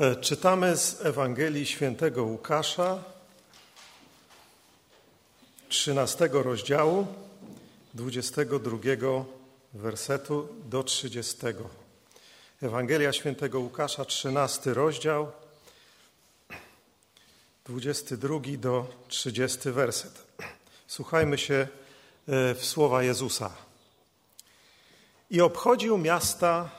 [0.00, 3.04] E, czytamy z Ewangelii Świętego Łukasza,
[5.68, 7.06] 13 rozdziału,
[7.94, 8.78] 22
[9.72, 11.36] wersetu do 30.
[12.62, 15.32] Ewangelia Świętego Łukasza, 13 rozdział,
[17.64, 20.26] 22 do 30 werset.
[20.86, 21.68] Słuchajmy się
[22.28, 23.50] e, w słowa Jezusa.
[25.30, 26.70] I obchodził miasta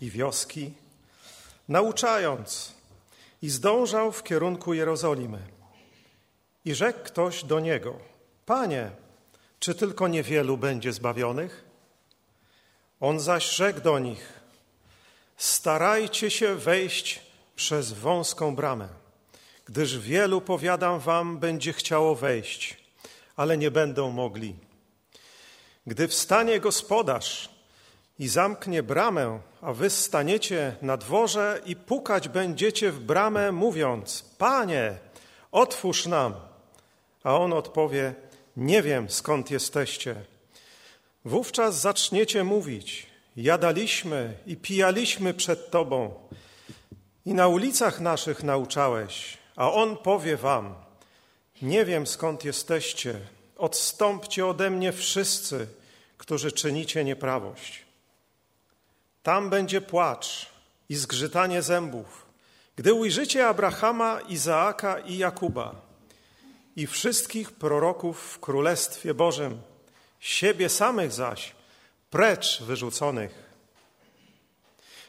[0.00, 0.85] i wioski,
[1.68, 2.74] nauczając
[3.42, 5.38] i zdążał w kierunku Jerozolimy.
[6.64, 7.98] I rzekł ktoś do niego:
[8.46, 8.90] Panie,
[9.58, 11.64] czy tylko niewielu będzie zbawionych?
[13.00, 14.32] On zaś rzekł do nich:
[15.36, 17.20] Starajcie się wejść
[17.56, 18.88] przez wąską bramę,
[19.64, 22.76] gdyż wielu, powiadam wam, będzie chciało wejść,
[23.36, 24.56] ale nie będą mogli.
[25.86, 27.55] Gdy wstanie gospodarz
[28.18, 34.98] i zamknie bramę, a wy staniecie na dworze i pukać będziecie w bramę, mówiąc: Panie,
[35.52, 36.34] otwórz nam.
[37.24, 38.14] A on odpowie:
[38.56, 40.16] Nie wiem skąd jesteście.
[41.24, 46.14] Wówczas zaczniecie mówić: Jadaliśmy i pijaliśmy przed Tobą,
[47.26, 49.38] i na ulicach naszych nauczałeś.
[49.56, 50.74] A on powie Wam:
[51.62, 53.20] Nie wiem skąd jesteście.
[53.56, 55.66] Odstąpcie ode mnie wszyscy,
[56.18, 57.85] którzy czynicie nieprawość.
[59.26, 60.46] Tam będzie płacz
[60.88, 62.26] i zgrzytanie zębów,
[62.76, 65.74] gdy ujrzycie Abrahama, Izaaka i Jakuba
[66.76, 69.60] i wszystkich proroków w Królestwie Bożym,
[70.20, 71.54] siebie samych zaś
[72.10, 73.50] precz wyrzuconych.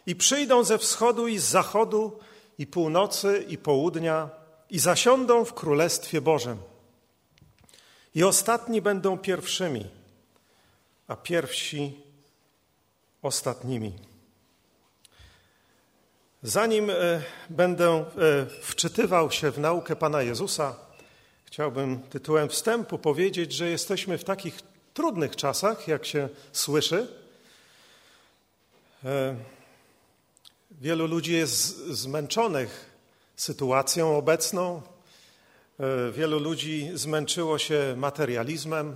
[0.05, 2.19] I przyjdą ze wschodu i z zachodu,
[2.57, 4.29] i północy, i południa,
[4.69, 6.57] i zasiądą w Królestwie Bożym.
[8.15, 9.85] I ostatni będą pierwszymi,
[11.07, 12.06] a pierwsi
[13.27, 13.93] ostatnimi.
[16.43, 16.93] Zanim e,
[17.49, 18.05] będę e,
[18.61, 20.75] wczytywał się w naukę Pana Jezusa,
[21.45, 24.59] chciałbym tytułem wstępu powiedzieć, że jesteśmy w takich
[24.93, 27.07] trudnych czasach, jak się słyszy.
[29.05, 29.35] E,
[30.71, 32.91] wielu ludzi jest zmęczonych
[33.35, 34.81] sytuacją obecną.
[36.11, 38.95] Wielu ludzi zmęczyło się materializmem,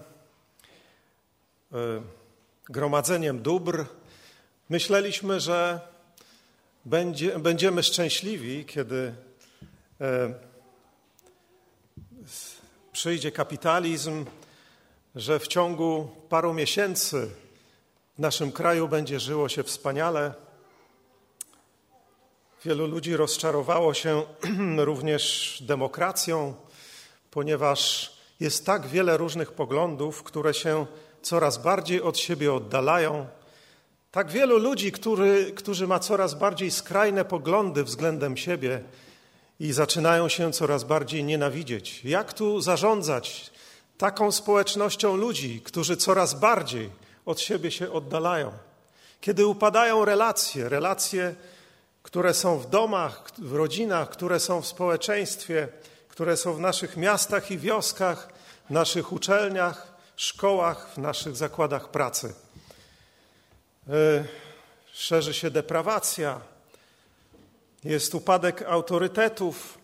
[2.69, 3.85] gromadzeniem dóbr.
[4.71, 5.79] Myśleliśmy, że
[6.85, 9.13] będzie, będziemy szczęśliwi, kiedy
[10.01, 10.33] e,
[12.91, 14.25] przyjdzie kapitalizm,
[15.15, 17.29] że w ciągu paru miesięcy
[18.17, 20.33] w naszym kraju będzie żyło się wspaniale.
[22.65, 24.23] Wielu ludzi rozczarowało się
[24.77, 26.53] również demokracją,
[27.31, 30.85] ponieważ jest tak wiele różnych poglądów, które się
[31.21, 33.27] coraz bardziej od siebie oddalają
[34.11, 38.81] tak wielu ludzi, który, którzy ma coraz bardziej skrajne poglądy względem siebie
[39.59, 42.05] i zaczynają się coraz bardziej nienawidzieć.
[42.05, 43.51] Jak tu zarządzać
[43.97, 46.89] taką społecznością ludzi, którzy coraz bardziej
[47.25, 48.51] od siebie się oddalają?
[49.21, 51.35] Kiedy upadają relacje, relacje,
[52.03, 55.67] które są w domach, w rodzinach, które są w społeczeństwie,
[56.07, 58.29] które są w naszych miastach i wioskach,
[58.69, 62.33] w naszych uczelniach, szkołach, w naszych zakładach pracy.
[63.91, 64.23] E,
[64.93, 66.41] szerzy się deprawacja,
[67.83, 69.77] jest upadek autorytetów,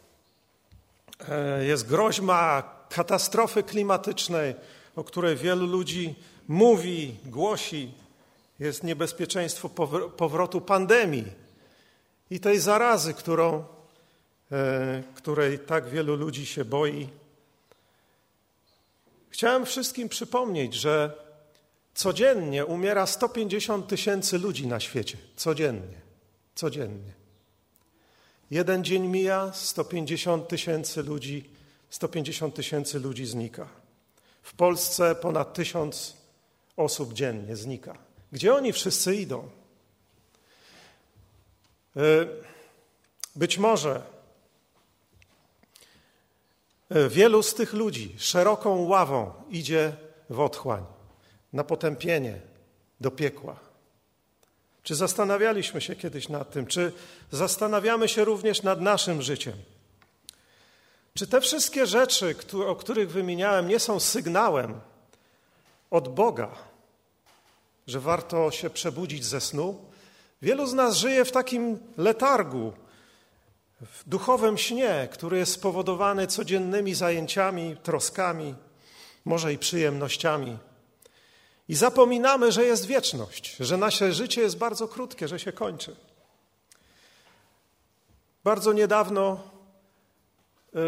[1.30, 4.56] e, jest groźba katastrofy klimatycznej,
[4.96, 6.16] o której wielu ludzi
[6.48, 7.92] mówi, głosi.
[8.60, 9.70] Jest niebezpieczeństwo
[10.18, 11.26] powrotu pandemii
[12.32, 13.66] i tej zarazy, którą,
[14.52, 17.10] e, której tak wielu ludzi się boi.
[19.30, 21.27] Chciałem wszystkim przypomnieć, że
[21.98, 25.18] Codziennie umiera 150 tysięcy ludzi na świecie.
[25.36, 26.02] Codziennie.
[26.56, 27.14] Codziennie.
[28.52, 31.50] Jeden dzień mija, 150 tysięcy ludzi,
[31.90, 33.68] 150 tysięcy ludzi znika.
[34.42, 36.18] W Polsce ponad tysiąc
[36.76, 37.98] osób dziennie znika.
[38.32, 39.50] Gdzie oni wszyscy idą?
[41.96, 42.00] E,
[43.36, 44.02] być może
[46.90, 49.94] e, wielu z tych ludzi szeroką ławą idzie
[50.30, 50.97] w otchłań
[51.54, 52.40] na potępienie
[53.02, 53.60] do piekła.
[54.84, 56.66] Czy zastanawialiśmy się kiedyś nad tym?
[56.66, 56.92] Czy
[57.32, 59.54] zastanawiamy się również nad naszym życiem?
[61.14, 62.36] Czy te wszystkie rzeczy,
[62.68, 64.80] o których wymieniałem, nie są sygnałem
[65.92, 66.50] od Boga,
[67.88, 69.86] że warto się przebudzić ze snu?
[70.42, 72.74] Wielu z nas żyje w takim letargu,
[73.82, 78.56] w duchowym śnie, który jest spowodowany codziennymi zajęciami, troskami,
[79.26, 80.58] może i przyjemnościami.
[81.70, 85.96] I zapominamy, że jest wieczność, że nasze życie jest bardzo krótkie, że się kończy.
[88.44, 89.40] Bardzo niedawno
[90.76, 90.80] y,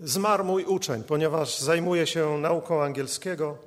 [0.00, 3.58] zmarł mój uczeń, ponieważ zajmuje się nauką angielskiego.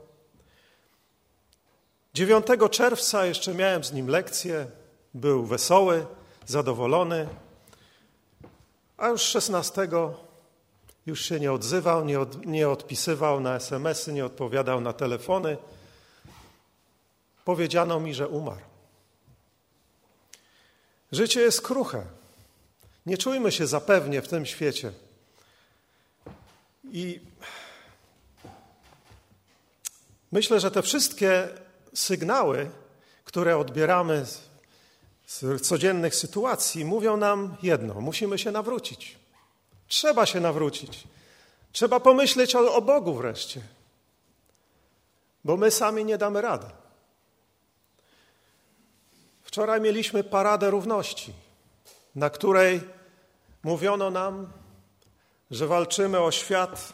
[2.14, 4.68] 9 czerwca jeszcze miałem z nim lekcję.
[5.14, 6.06] Był wesoły,
[6.46, 7.28] zadowolony,
[8.98, 9.88] a już 16
[11.06, 15.58] już się nie odzywał, nie, od, nie odpisywał na SMS-y, nie odpowiadał na telefony.
[17.46, 18.66] Powiedziano mi, że umarł.
[21.12, 22.06] Życie jest kruche.
[23.06, 24.92] Nie czujmy się zapewnie w tym świecie.
[26.84, 27.20] I
[30.32, 31.50] myślę, że te wszystkie
[31.94, 32.70] sygnały,
[33.26, 34.26] które odbieramy
[35.26, 39.20] z codziennych sytuacji, mówią nam jedno: musimy się nawrócić.
[39.88, 41.04] Trzeba się nawrócić.
[41.72, 43.62] Trzeba pomyśleć o, o Bogu wreszcie,
[45.44, 46.66] bo my sami nie damy rady.
[49.44, 51.34] Wczoraj mieliśmy paradę równości,
[52.16, 52.82] na której
[53.64, 54.54] mówiono nam,
[55.52, 56.94] że walczymy o świat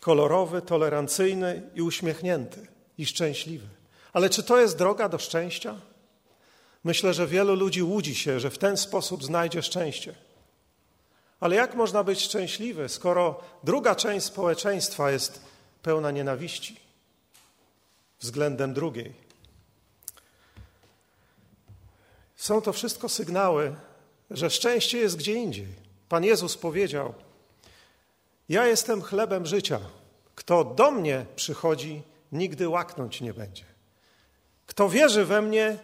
[0.00, 2.66] kolorowy, tolerancyjny i uśmiechnięty
[2.98, 3.66] i szczęśliwy.
[4.12, 5.74] Ale czy to jest droga do szczęścia?
[6.84, 10.14] Myślę, że wielu ludzi łudzi się, że w ten sposób znajdzie szczęście.
[11.40, 15.42] Ale jak można być szczęśliwy, skoro druga część społeczeństwa jest
[15.82, 16.80] pełna nienawiści
[18.20, 19.23] względem drugiej?
[22.36, 23.74] Są to wszystko sygnały,
[24.30, 25.68] że szczęście jest gdzie indziej.
[26.08, 27.14] Pan Jezus powiedział:
[28.48, 29.80] Ja jestem chlebem życia.
[30.34, 32.02] Kto do mnie przychodzi,
[32.32, 33.64] nigdy łaknąć nie będzie.
[34.66, 35.78] Kto wierzy we mnie,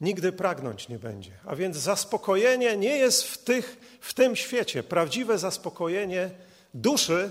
[0.00, 1.30] nigdy pragnąć nie będzie.
[1.44, 4.82] A więc zaspokojenie nie jest w, tych, w tym świecie.
[4.82, 6.30] Prawdziwe zaspokojenie
[6.74, 7.30] duszy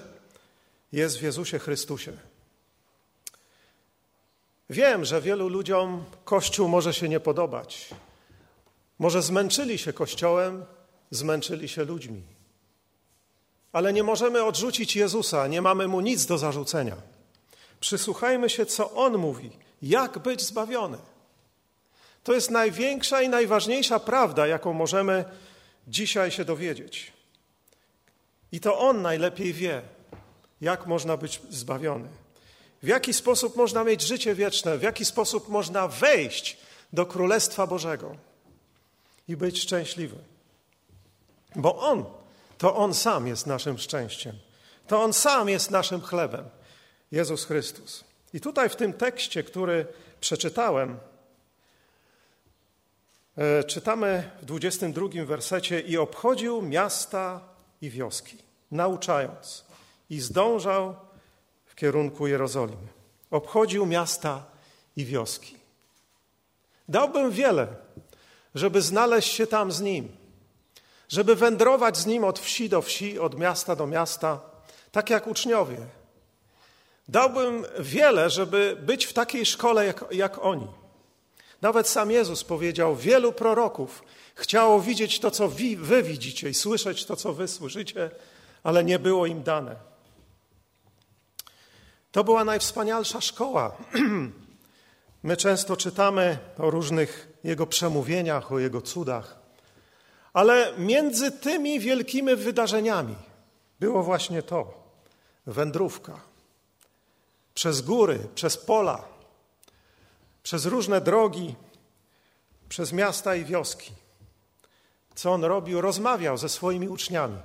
[0.92, 2.13] jest w Jezusie Chrystusie.
[4.70, 7.90] Wiem, że wielu ludziom Kościół może się nie podobać.
[9.00, 10.66] Może zmęczyli się Kościołem,
[11.12, 12.24] zmęczyli się ludźmi.
[13.72, 16.96] Ale nie możemy odrzucić Jezusa, nie mamy mu nic do zarzucenia.
[17.80, 19.52] Przysłuchajmy się, co on mówi,
[19.82, 20.98] jak być zbawiony.
[22.24, 25.26] To jest największa i najważniejsza prawda, jaką możemy
[25.88, 27.14] dzisiaj się dowiedzieć.
[28.52, 29.82] I to On najlepiej wie,
[30.62, 32.10] jak można być zbawiony,
[32.86, 36.58] w jaki sposób można mieć życie wieczne, w jaki sposób można wejść
[36.94, 38.16] do Królestwa Bożego
[39.28, 40.16] i być szczęśliwy.
[41.56, 42.06] Bo On,
[42.58, 44.36] to On sam jest naszym szczęściem.
[44.88, 46.46] To On sam jest naszym chlebem.
[47.12, 48.04] Jezus Chrystus.
[48.34, 49.88] I tutaj w tym tekście, który
[50.20, 51.00] przeczytałem,
[53.38, 57.42] E, czytamy w 22 wersecie i obchodził miasta
[57.81, 58.38] i wioski,
[58.72, 59.66] nauczając
[60.10, 60.96] i zdążał
[61.75, 62.88] w kierunku Jerozolimy.
[63.31, 64.45] Obchodził miasta
[64.95, 65.56] i wioski.
[66.89, 67.68] Dałbym wiele,
[68.56, 70.16] żeby znaleźć się tam z nim,
[71.10, 74.39] żeby wędrować z nim od wsi do wsi, od miasta do miasta,
[74.92, 75.77] tak jak uczniowie.
[77.07, 80.68] Dałbym wiele, żeby być w takiej szkole jak, jak oni
[81.62, 84.04] nawet sam Jezus powiedział: Wielu proroków
[84.36, 88.12] chciało widzieć to, co wy widzicie, i słyszeć to, co wy słyszycie,
[88.63, 89.75] ale nie było im dane.
[92.16, 93.76] To była najwspanialsza szkoła.
[95.24, 99.40] My często czytamy o różnych jego przemówieniach, o jego cudach,
[100.34, 103.16] ale między tymi wielkimi wydarzeniami
[103.80, 104.74] było właśnie to
[105.48, 106.19] wędrówka
[107.54, 109.04] przez góry, przez pola
[110.44, 111.56] przez różne drogi,
[112.69, 113.92] przez miasta i wioski.
[115.16, 115.81] Co on robił?
[115.81, 117.38] Rozmawiał ze swoimi uczniami,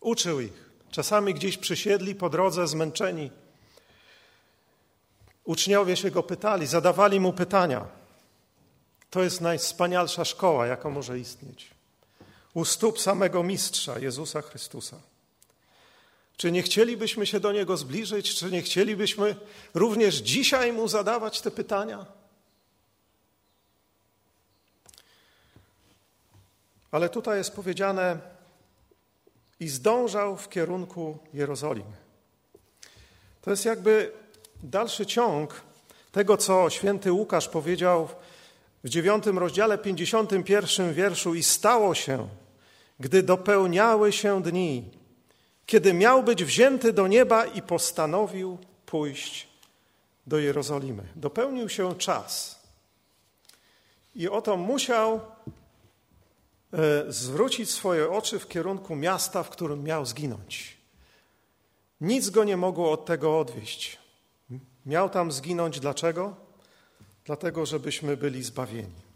[0.00, 0.70] uczył ich.
[0.90, 3.30] Czasami gdzieś przysiedli po drodze zmęczeni.
[5.46, 7.86] Uczniowie się go pytali, zadawali mu pytania.
[9.10, 11.70] To jest najwspanialsza szkoła, jaka może istnieć.
[12.54, 14.96] U stóp samego mistrza Jezusa Chrystusa.
[16.36, 18.34] Czy nie chcielibyśmy się do Niego zbliżyć?
[18.34, 19.36] Czy nie chcielibyśmy
[19.74, 22.06] również dzisiaj Mu zadawać te pytania?
[26.90, 28.18] Ale tutaj jest powiedziane
[29.60, 31.96] i zdążał w kierunku Jerozolimy.
[33.42, 34.12] To jest jakby
[34.62, 35.62] dalszy ciąg
[36.12, 38.08] tego, co święty Łukasz powiedział
[38.84, 42.28] w dziewiątym rozdziale, pięćdziesiątym pierwszym wierszu i stało się,
[43.00, 44.90] gdy dopełniały się dni,
[45.66, 49.48] kiedy miał być wzięty do nieba i postanowił pójść
[50.26, 51.02] do Jerozolimy.
[51.16, 52.60] Dopełnił się czas.
[54.14, 55.20] I oto musiał
[56.72, 60.76] E, zwrócić swoje oczy w kierunku miasta, w którym miał zginąć.
[62.00, 63.98] Nic go nie mogło od tego odwieść.
[64.86, 66.34] Miał tam zginąć dlaczego?
[67.24, 69.06] Dlatego, żebyśmy byli zbawieni.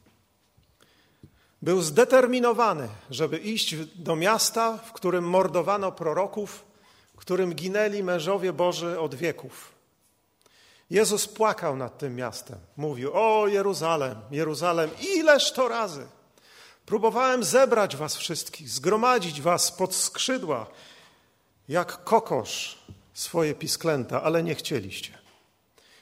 [1.62, 6.64] Był zdeterminowany, żeby iść do miasta, w którym mordowano proroków,
[7.14, 9.72] w którym ginęli mężowie Boży od wieków.
[10.90, 12.58] Jezus płakał nad tym miastem.
[12.76, 16.06] Mówił: O Jeruzalem, Jeruzalem, ileż to razy!
[16.86, 20.66] Próbowałem zebrać was wszystkich, zgromadzić was pod skrzydła,
[21.68, 22.78] jak kokosz
[23.14, 25.19] swoje pisklęta, ale nie chcieliście.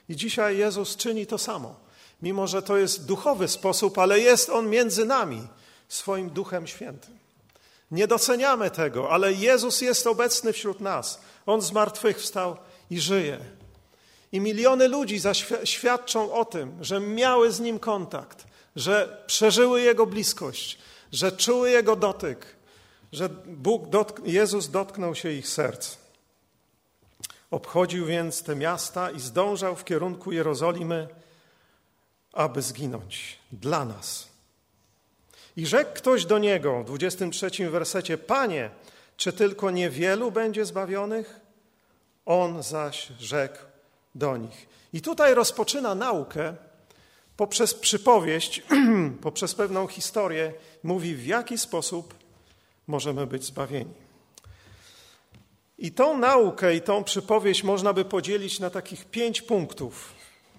[0.08, 1.74] I dzisiaj Jezus czyni to samo.
[2.22, 5.46] Mimo, że to jest duchowy sposób, ale jest On między nami
[5.88, 7.18] swoim Duchem Świętym.
[7.90, 11.20] Nie doceniamy tego, ale Jezus jest obecny wśród nas.
[11.46, 12.56] On z martwych wstał
[12.90, 13.38] i żyje.
[14.32, 18.46] I miliony ludzi zaświadczą o tym, że miały z Nim kontakt,
[18.76, 20.78] że przeżyły Jego bliskość,
[21.12, 22.46] że czuły Jego dotyk,
[23.12, 25.96] że Bóg dotk Jezus dotknął się ich serc.
[27.50, 31.08] Obchodził więc te miasta i zdążał w kierunku Jerozolimy,
[32.32, 34.28] aby zginąć dla nas.
[35.56, 38.70] I rzekł ktoś do niego w 23 wersecie: Panie,
[39.16, 41.40] czy tylko niewielu będzie zbawionych?
[42.26, 43.58] On zaś rzekł
[44.14, 44.68] do nich.
[44.92, 46.54] I tutaj rozpoczyna naukę
[47.36, 48.62] poprzez przypowieść,
[49.22, 50.52] poprzez pewną historię,
[50.82, 52.14] mówi w jaki sposób
[52.86, 54.07] możemy być zbawieni.
[55.78, 60.12] I tą naukę i tą przypowieść można by podzielić na takich pięć punktów.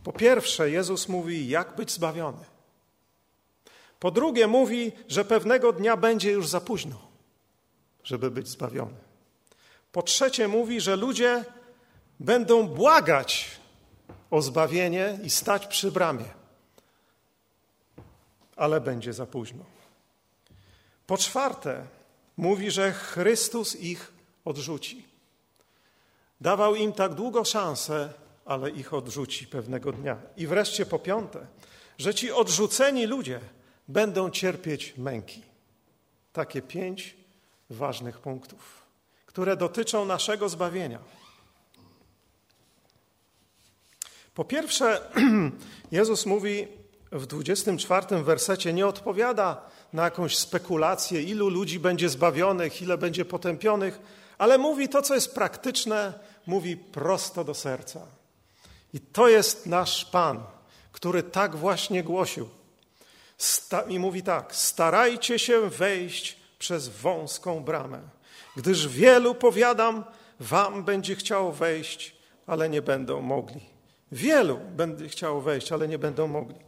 [0.03, 2.45] Po pierwsze, Jezus mówi, jak być zbawiony.
[3.99, 6.95] Po drugie, mówi, że pewnego dnia będzie już za późno,
[8.03, 8.97] żeby być zbawiony.
[9.91, 11.45] Po trzecie, mówi, że ludzie
[12.19, 13.59] będą błagać
[14.31, 16.25] o zbawienie i stać przy bramie,
[18.55, 19.65] ale będzie za późno.
[21.07, 21.85] Po czwarte,
[22.37, 24.11] mówi, że Chrystus ich
[24.45, 25.08] odrzuci.
[26.41, 28.13] Dawał im tak długo szansę,
[28.45, 30.17] ale ich odrzuci pewnego dnia.
[30.37, 31.47] I wreszcie po piąte,
[31.97, 33.39] że ci odrzuceni ludzie
[33.87, 35.43] będą cierpieć męki.
[36.33, 37.17] Takie pięć
[37.69, 38.83] ważnych punktów,
[39.25, 40.99] które dotyczą naszego zbawienia.
[44.33, 45.01] Po pierwsze,
[45.91, 46.67] Jezus mówi
[47.11, 53.99] w 24 wersecie, nie odpowiada na jakąś spekulację, ilu ludzi będzie zbawionych, ile będzie potępionych,
[54.37, 56.13] ale mówi to, co jest praktyczne,
[56.49, 58.01] mówi prosto do serca.
[58.93, 60.43] I to jest nasz Pan,
[60.91, 62.49] który tak właśnie głosił.
[63.37, 68.01] Sta I mówi tak: starajcie się wejść przez wąską bramę,
[68.55, 70.03] gdyż wielu, powiadam,
[70.39, 72.15] wam będzie chciało wejść,
[72.47, 73.61] ale nie będą mogli.
[74.11, 76.59] Wielu będzie chciało wejść, ale nie będą mogli.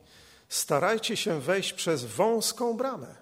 [0.50, 3.16] Starajcie się wejść przez wąską bramę,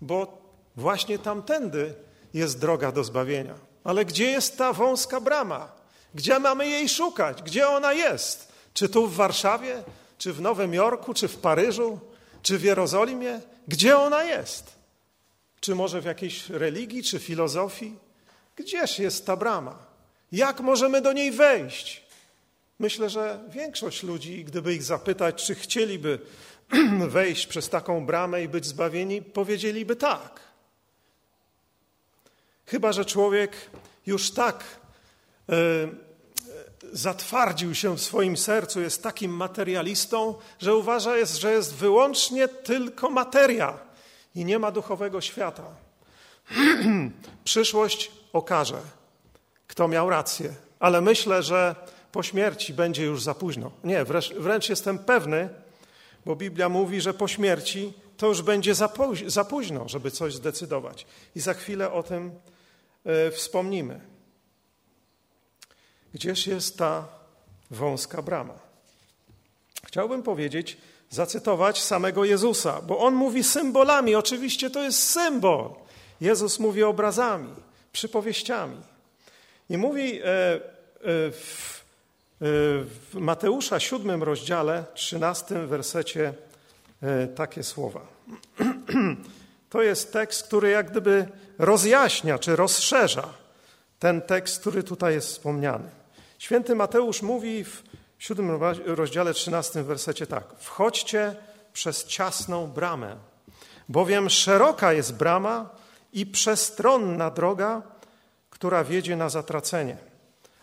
[0.00, 0.38] bo
[0.76, 1.94] właśnie tamtędy
[2.34, 3.54] jest droga do zbawienia.
[3.84, 5.75] Ale gdzie jest ta wąska brama?
[6.16, 7.42] Gdzie mamy jej szukać?
[7.42, 8.52] Gdzie ona jest?
[8.74, 9.82] Czy tu w Warszawie,
[10.18, 12.00] czy w Nowym Jorku, czy w Paryżu,
[12.42, 13.40] czy w Jerozolimie?
[13.68, 14.72] Gdzie ona jest?
[15.60, 17.96] Czy może w jakiejś religii, czy filozofii?
[18.56, 19.78] Gdzież jest ta brama?
[20.32, 22.04] Jak możemy do niej wejść?
[22.78, 26.18] Myślę, że większość ludzi, gdyby ich zapytać, czy chcieliby
[27.08, 30.40] wejść przez taką bramę i być zbawieni, powiedzieliby tak.
[32.66, 33.70] Chyba, że człowiek
[34.06, 34.64] już tak
[35.48, 36.05] e,
[36.92, 43.10] zatwardził się w swoim sercu, jest takim materialistą, że uważa, jest, że jest wyłącznie tylko
[43.10, 43.78] materia
[44.34, 45.64] i nie ma duchowego świata.
[47.44, 48.80] Przyszłość okaże,
[49.66, 51.74] kto miał rację, ale myślę, że
[52.12, 53.70] po śmierci będzie już za późno.
[53.84, 55.48] Nie, wręcz, wręcz jestem pewny,
[56.26, 58.88] bo Biblia mówi, że po śmierci to już będzie za,
[59.26, 61.06] za późno, żeby coś zdecydować.
[61.34, 62.30] I za chwilę o tym
[63.26, 64.15] y, wspomnimy.
[66.16, 67.04] Gdzież jest ta
[67.70, 68.54] wąska brama?
[69.86, 70.76] Chciałbym powiedzieć,
[71.10, 74.14] zacytować samego Jezusa, bo on mówi symbolami.
[74.14, 75.70] Oczywiście to jest symbol.
[76.20, 77.54] Jezus mówi obrazami,
[77.92, 78.76] przypowieściami.
[79.70, 80.60] I mówi e, e,
[81.30, 81.76] w
[82.40, 86.34] w Mateusza siódmym rozdziale, trzynastym wersecie
[87.02, 88.00] e, takie słowa.
[89.70, 93.28] To jest tekst, który jak gdyby rozjaśnia czy rozszerza
[93.98, 95.88] ten tekst, który tutaj jest wspomniany.
[96.38, 97.82] Święty Mateusz mówi w
[98.18, 100.44] siódmym rozdziale, trzynastym wersecie tak.
[100.58, 101.36] Wchodźcie
[101.72, 103.16] przez ciasną bramę,
[103.88, 105.70] bowiem szeroka jest brama
[106.12, 107.82] i przestronna droga,
[108.50, 109.96] która wiedzie na zatracenie.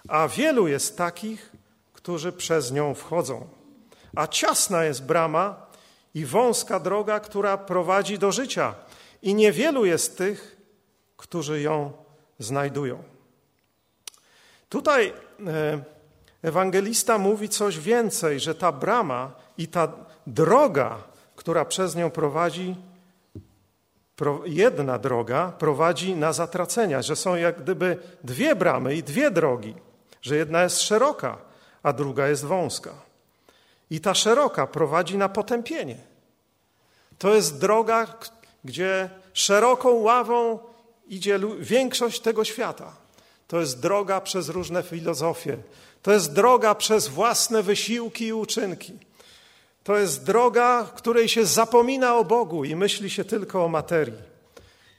[0.08, 1.52] A wielu jest takich,
[1.94, 3.48] którzy przez nią wchodzą.
[4.16, 5.66] A ciasna jest brama
[6.14, 8.76] i wąska droga, która prowadzi do życia,
[9.22, 10.58] i niewielu jest tych,
[11.18, 11.92] którzy ją
[12.40, 13.13] znajdują.
[14.74, 15.14] Tutaj
[15.48, 15.84] e,
[16.42, 19.88] ewangelista mówi coś więcej, że ta brama i ta
[20.28, 20.98] droga,
[21.36, 22.76] która przez nią prowadzi,
[24.46, 29.76] jedna droga prowadzi na zatracenia, że są jak gdyby dwie bramy i dwie drogi,
[30.22, 31.38] że jedna jest szeroka,
[31.84, 32.94] a druga jest wąska.
[33.90, 35.98] I ta szeroka prowadzi na potępienie.
[37.18, 38.08] To jest droga,
[38.64, 40.60] gdzie szeroką ławą
[41.08, 43.03] idzie większość tego świata.
[43.54, 45.58] To jest droga przez różne filozofie.
[46.02, 48.94] To jest droga przez własne wysiłki i uczynki.
[49.84, 54.22] To jest droga, której się zapomina o Bogu i myśli się tylko o materii.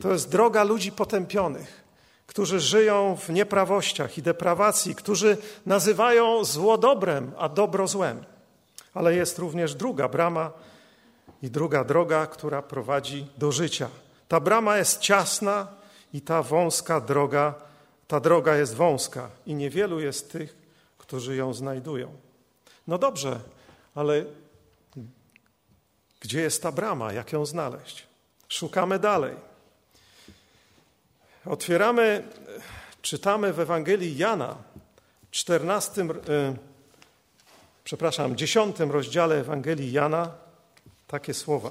[0.02, 1.84] To jest droga ludzi potępionych,
[2.26, 8.24] którzy żyją w nieprawościach i deprawacji, którzy nazywają zło dobrem, a dobro złem.
[8.94, 10.50] Ale jest również druga brama
[11.42, 13.88] i druga droga, która prowadzi do życia.
[14.28, 15.66] Ta brama jest ciasna
[16.12, 17.54] i ta wąska droga,
[18.08, 20.56] ta droga jest wąska i niewielu jest tych,
[20.98, 22.12] którzy ją znajdują.
[22.86, 23.40] No dobrze,
[23.94, 24.24] ale
[26.20, 27.12] gdzie jest ta brama?
[27.12, 28.06] Jak ją znaleźć?
[28.48, 29.36] Szukamy dalej.
[31.46, 32.28] Otwieramy,
[33.02, 34.56] czytamy w Ewangelii Jana,
[35.30, 36.56] 14, e,
[37.84, 40.32] przepraszam, 10 rozdziale Ewangelii Jana,
[41.06, 41.70] takie słowa.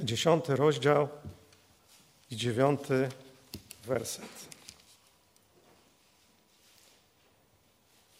[0.00, 1.08] 10 rozdział
[2.30, 2.80] i 9
[3.84, 4.53] werset.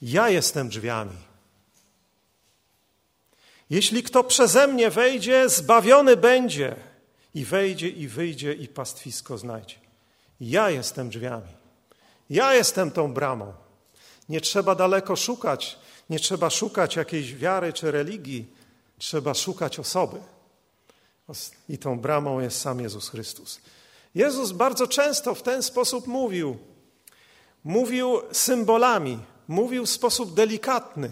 [0.06, 1.16] Ja jestem drzwiami.
[3.70, 6.76] Jeśli kto przeze mnie wejdzie, zbawiony będzie
[7.34, 9.76] i wejdzie i wyjdzie i pastwisko znajdzie.
[10.40, 11.48] Ja jestem drzwiami.
[12.30, 13.52] Ja jestem tą bramą.
[14.28, 15.78] Nie trzeba daleko szukać,
[16.10, 18.46] nie trzeba szukać jakiejś wiary czy religii,
[18.98, 20.20] trzeba szukać osoby.
[21.68, 23.60] I tą bramą jest sam Jezus Chrystus.
[24.14, 26.58] Jezus bardzo często w ten sposób mówił.
[27.64, 31.10] Mówił symbolami, mówił w sposób delikatny,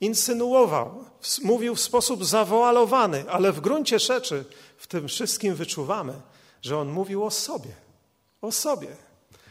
[0.00, 1.04] insynuował,
[1.42, 4.44] mówił w sposób zawoalowany, ale w gruncie rzeczy
[4.76, 6.12] w tym wszystkim wyczuwamy,
[6.62, 7.70] że on mówił o sobie.
[8.40, 8.88] O sobie.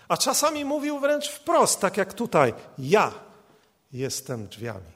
[0.08, 3.14] A czasami mówił wręcz wprost, tak jak tutaj: Ja
[3.94, 4.92] jestem drzwiami.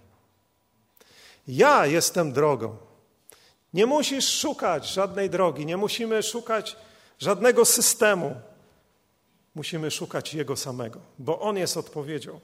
[1.47, 2.77] Ja jestem drogą.
[3.73, 6.77] Nie musisz szukać żadnej drogi, nie musimy szukać
[7.19, 8.35] żadnego systemu.
[9.55, 12.39] Musimy szukać Jego samego, bo On jest odpowiedzią.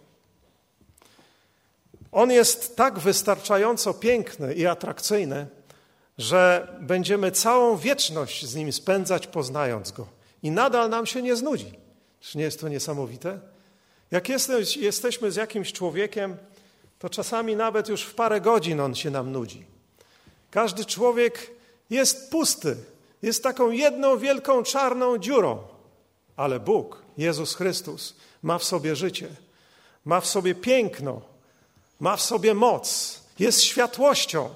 [2.12, 5.47] On jest tak wystarczająco piękny i atrakcyjny,
[6.17, 10.08] że będziemy całą wieczność z Nim spędzać, poznając Go.
[10.43, 11.80] I nadal nam się nie znudzi.
[12.19, 13.39] Czy nie jest to niesamowite?
[14.12, 16.38] Jak jesteś, jesteśmy z jakimś człowiekiem,
[17.00, 19.65] to czasami nawet już w parę godzin on się nam nudzi.
[20.52, 21.52] Każdy człowiek
[21.89, 22.78] jest pusty,
[23.21, 25.63] jest taką jedną wielką czarną dziurą,
[26.36, 29.28] ale Bóg, Jezus Chrystus, ma w sobie życie,
[30.06, 31.21] ma w sobie piękno,
[32.02, 34.50] ma w sobie moc, jest światłością,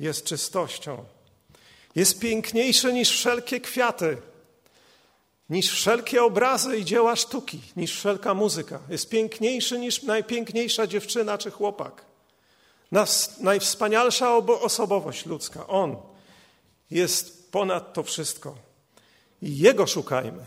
[0.00, 1.04] jest czystością,
[1.94, 4.16] jest piękniejszy niż wszelkie kwiaty,
[5.50, 8.78] niż wszelkie obrazy i dzieła sztuki, niż wszelka muzyka.
[8.88, 12.04] Jest piękniejszy niż najpiękniejsza dziewczyna czy chłopak.
[12.90, 15.66] Nas, najwspanialsza osobowość ludzka.
[15.66, 15.96] On
[16.90, 18.54] jest ponad to wszystko.
[19.42, 20.44] I Jego szukajmy,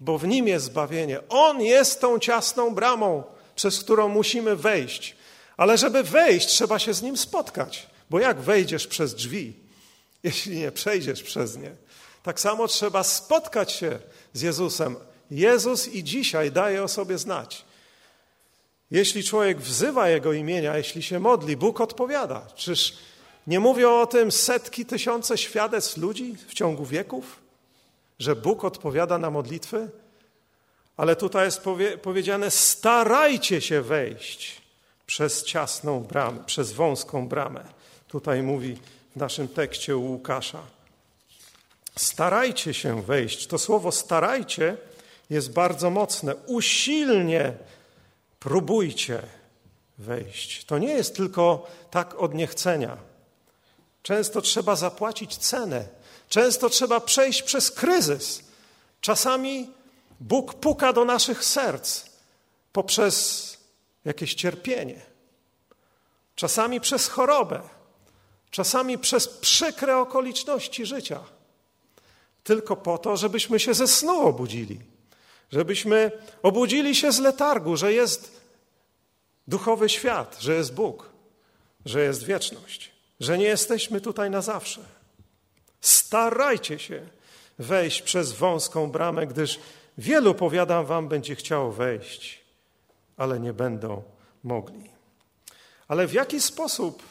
[0.00, 1.20] bo w Nim jest zbawienie.
[1.28, 3.22] On jest tą ciasną bramą,
[3.56, 5.16] przez którą musimy wejść.
[5.56, 9.52] Ale żeby wejść, trzeba się z Nim spotkać, bo jak wejdziesz przez drzwi,
[10.24, 11.70] jeśli nie przejdziesz przez nie?
[12.22, 13.98] Tak samo trzeba spotkać się
[14.32, 14.96] z Jezusem.
[15.30, 17.64] Jezus i dzisiaj daje o sobie znać.
[18.90, 22.46] Jeśli człowiek wzywa Jego imienia, jeśli się modli, Bóg odpowiada.
[22.54, 22.96] Czyż
[23.46, 27.38] nie mówią o tym setki, tysiące świadectw ludzi w ciągu wieków,
[28.18, 29.90] że Bóg odpowiada na modlitwy?
[30.96, 34.62] Ale tutaj jest powie powiedziane: starajcie się wejść
[35.06, 37.64] przez ciasną bramę, przez wąską bramę.
[38.08, 38.78] Tutaj mówi
[39.16, 40.62] w naszym tekście u Łukasza.
[41.96, 43.46] Starajcie się wejść.
[43.46, 44.76] To słowo starajcie
[45.30, 46.34] jest bardzo mocne.
[46.36, 47.52] Usilnie
[48.40, 49.22] próbujcie
[49.98, 50.64] wejść.
[50.64, 52.96] To nie jest tylko tak od niechcenia.
[54.02, 55.84] Często trzeba zapłacić cenę.
[56.28, 58.42] Często trzeba przejść przez kryzys.
[59.00, 59.70] Czasami
[60.22, 62.04] Bóg puka do naszych serc
[62.72, 63.56] poprzez
[64.04, 65.00] jakieś cierpienie.
[66.34, 67.60] Czasami przez chorobę.
[68.50, 71.20] Czasami przez przykre okoliczności życia
[72.44, 74.80] tylko po to, żebyśmy się ze snu obudzili,
[75.52, 76.10] żebyśmy
[76.42, 78.40] obudzili się z letargu, że jest
[79.48, 81.10] duchowy świat, że jest Bóg,
[81.84, 84.80] że jest wieczność, że nie jesteśmy tutaj na zawsze.
[85.80, 87.06] Starajcie się
[87.58, 89.58] wejść przez wąską bramę, gdyż
[89.98, 92.44] wielu, powiadam wam, będzie chciało wejść,
[93.16, 94.02] ale nie będą
[94.44, 94.90] mogli.
[95.88, 97.02] Ale w jaki sposób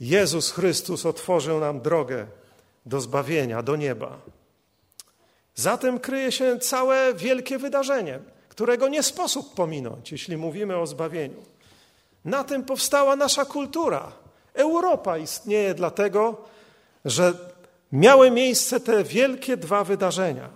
[0.00, 2.26] Jezus Chrystus otworzył nam drogę
[2.86, 4.18] do zbawienia, do nieba?
[5.54, 11.42] Za tym kryje się całe wielkie wydarzenie, którego nie sposób pominąć, jeśli mówimy o zbawieniu.
[12.24, 14.12] Na tym powstała nasza kultura.
[14.54, 16.44] Europa istnieje dlatego,
[17.04, 17.32] że
[17.92, 20.48] miały miejsce te wielkie dwa wydarzenia: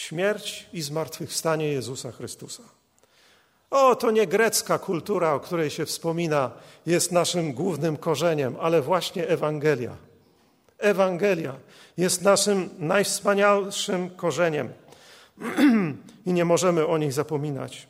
[0.00, 2.62] śmierć i zmartwychwstanie Jezusa Chrystusa.
[3.70, 6.50] O, to nie grecka kultura, o której się wspomina,
[6.86, 9.96] jest naszym głównym korzeniem, ale właśnie Ewangelia.
[10.78, 11.54] Ewangelia
[11.96, 14.72] jest naszym najwspanialszym korzeniem
[16.26, 17.88] i nie możemy o nich zapominać.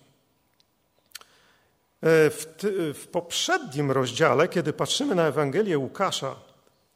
[2.03, 2.47] E, w,
[2.95, 6.37] w, poprzednim rozdziale, kiedy patrzymy na Ewangelię Łukasza,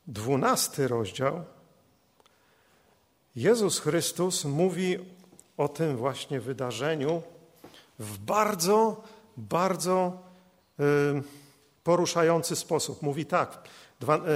[0.07, 1.45] dwunasty rozdział,
[3.37, 4.99] Jezus Chrystus mówi
[5.57, 7.23] o tym właśnie wydarzeniu
[7.99, 9.03] w bardzo,
[9.37, 10.13] bardzo
[10.81, 11.23] y,
[11.85, 13.03] poruszający sposób.
[13.03, 13.59] Mówi tak,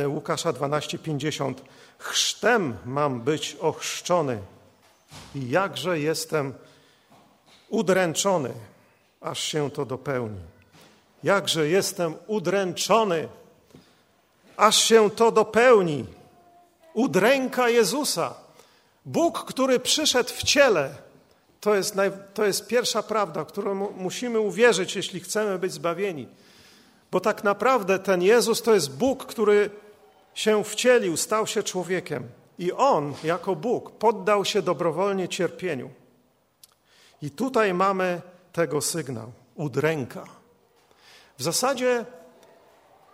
[0.04, 1.54] y, Łukasza 12:50.
[1.98, 4.38] Chrztem mam być ochrzczony
[5.34, 6.54] i jakże jestem
[7.68, 8.52] udręczony,
[9.20, 10.40] aż się to dopełni.
[11.24, 13.28] Jakże jestem udręczony,
[14.56, 16.06] aż się to dopełni.
[16.94, 18.47] Udręka Jezusa.
[19.08, 20.94] Bóg, który przyszedł w ciele,
[21.60, 26.28] to jest, naj, to jest pierwsza prawda, którą musimy uwierzyć, jeśli chcemy być zbawieni.
[27.10, 29.70] Bo tak naprawdę ten Jezus to jest Bóg, który
[30.34, 32.28] się wcielił, stał się człowiekiem.
[32.58, 35.90] I On, jako Bóg, poddał się dobrowolnie cierpieniu.
[37.22, 38.20] I tutaj mamy
[38.52, 40.24] tego sygnał udręka.
[41.38, 42.04] W zasadzie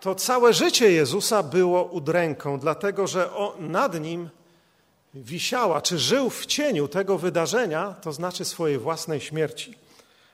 [0.01, 4.31] to całe życie Jezusa było udręką, dlatego że nad nim
[5.15, 9.75] wisiała, czy żył w cieniu tego wydarzenia, to znaczy swojej własnej śmierci.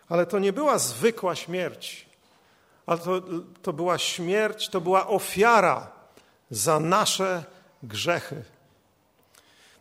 [0.08, 2.06] Ale to nie była zwykła śmierć,
[2.86, 3.22] ale to,
[3.62, 5.92] to była śmierć, to była ofiara
[6.50, 7.44] za nasze
[7.82, 8.44] grzechy.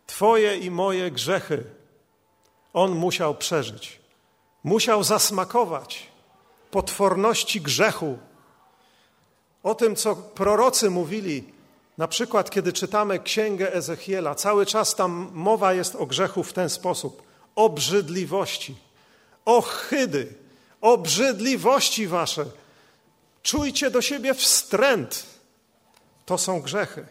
[0.06, 1.64] Twoje i moje grzechy
[2.72, 4.00] on musiał przeżyć.
[4.64, 6.06] Musiał zasmakować
[6.70, 8.18] potworności grzechu.
[9.62, 11.59] O tym, co prorocy mówili,
[12.00, 16.70] na przykład, kiedy czytamy Księgę Ezechiela, cały czas tam mowa jest o grzechu w ten
[16.70, 17.22] sposób:
[17.54, 18.76] obrzydliwości,
[19.44, 20.34] ochydy,
[20.80, 22.44] obrzydliwości wasze.
[23.42, 25.26] Czujcie do siebie wstręt.
[26.26, 27.06] To są grzechy.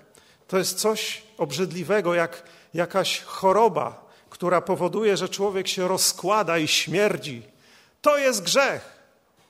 [0.48, 7.44] To jest coś obrzydliwego, jak jakaś choroba, która powoduje, że człowiek się rozkłada i śmierdzi.
[8.02, 9.00] To jest grzech.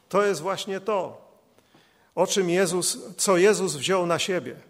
[0.09, 1.21] To jest właśnie to,
[2.15, 4.68] o czym Jezus, co Jezus wziął na siebie.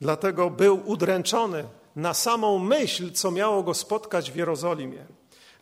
[0.00, 1.64] Dlatego był udręczony
[1.96, 5.04] na samą myśl, co miało go spotkać w Jerozolimie.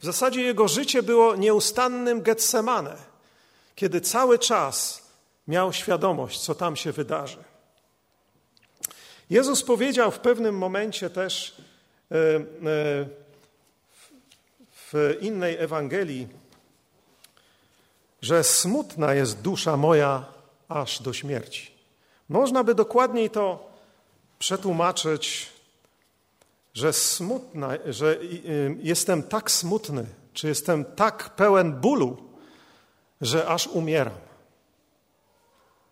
[0.00, 2.96] W zasadzie jego życie było nieustannym Getsemane,
[3.74, 5.02] kiedy cały czas
[5.48, 7.44] miał świadomość, co tam się wydarzy.
[9.30, 11.56] Jezus powiedział w pewnym momencie też
[12.10, 12.42] e, e,
[14.92, 16.28] w innej Ewangelii,
[18.22, 20.24] że smutna jest dusza moja
[20.68, 21.72] aż do śmierci.
[22.28, 23.71] Można by dokładniej to
[24.42, 25.48] przetłumaczyć,
[26.74, 28.18] że smutna, że
[28.78, 32.16] jestem tak smutny, czy jestem tak pełen bólu,
[33.20, 34.18] że aż umieram.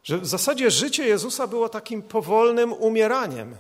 [0.03, 3.57] Że w zasadzie życie Jezusa było takim powolnym umieraniem.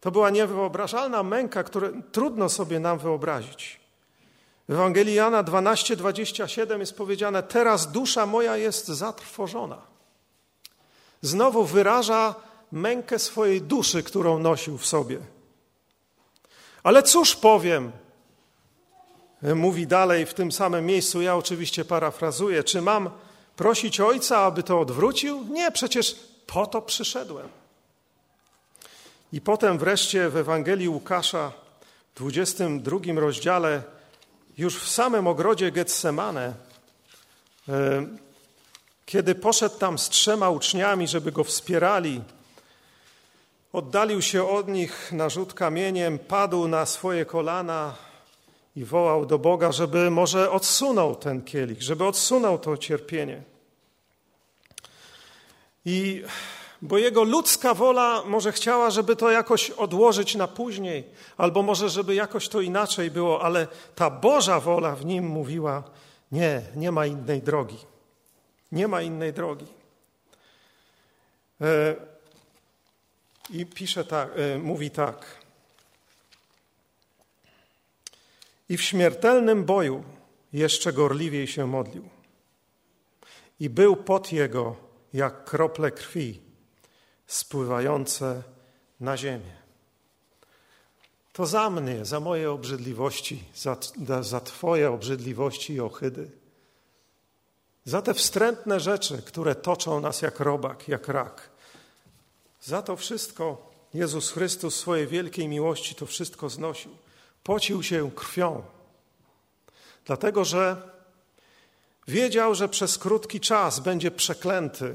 [0.00, 3.80] To była niewyobrażalna męka, którą trudno sobie nam wyobrazić.
[4.68, 9.91] W Ewangelii Jana 12:27 jest powiedziane: Teraz dusza moja jest zatrwożona
[11.22, 12.34] znowu wyraża
[12.72, 15.18] mękę swojej duszy, którą nosił w sobie.
[16.82, 17.92] Ale cóż powiem?
[19.54, 23.10] Mówi dalej w tym samym miejscu, ja oczywiście parafrazuję, czy mam
[23.56, 25.44] prosić Ojca, aby to odwrócił?
[25.50, 27.48] Nie, przecież po to przyszedłem.
[29.32, 31.52] I potem wreszcie w Ewangelii Łukasza,
[32.14, 33.82] w 22 rozdziale,
[34.58, 36.54] już w samym ogrodzie Getsemane,
[37.68, 38.06] e,
[39.12, 42.22] kiedy poszedł tam z trzema uczniami, żeby go wspierali,
[43.72, 47.94] oddalił się od nich na rzut kamieniem, padł na swoje kolana
[48.76, 53.42] i wołał do Boga, żeby może odsunął ten kielich, żeby odsunął to cierpienie.
[55.84, 56.22] I
[56.82, 61.04] bo jego ludzka wola może chciała, żeby to jakoś odłożyć na później,
[61.36, 65.82] albo może, żeby jakoś to inaczej było, ale ta Boża wola w nim mówiła:
[66.32, 67.91] Nie, nie ma innej drogi.
[68.72, 69.66] Nie ma innej drogi.
[71.60, 71.96] E,
[73.50, 75.42] I pisze tak, e, mówi tak.
[78.68, 80.04] I w śmiertelnym boju
[80.52, 82.08] jeszcze gorliwiej się modlił.
[83.60, 84.76] I był pot jego
[85.12, 86.40] jak krople krwi
[87.26, 88.42] spływające
[89.00, 89.62] na ziemię.
[91.32, 93.76] To za mnie, za moje obrzydliwości, za,
[94.20, 96.41] za Twoje obrzydliwości i ohydy.
[97.84, 101.50] Za te wstrętne rzeczy, które toczą nas jak robak, jak rak.
[102.60, 106.90] Za to wszystko Jezus Chrystus swojej wielkiej miłości to wszystko znosił.
[107.44, 108.62] Pocił się krwią.
[110.06, 110.92] Dlatego, że
[112.08, 114.94] wiedział, że przez krótki czas będzie przeklęty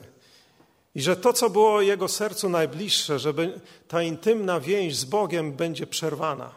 [0.95, 5.87] i że to, co było jego sercu najbliższe, żeby ta intymna więź z Bogiem będzie
[5.87, 6.51] przerwana,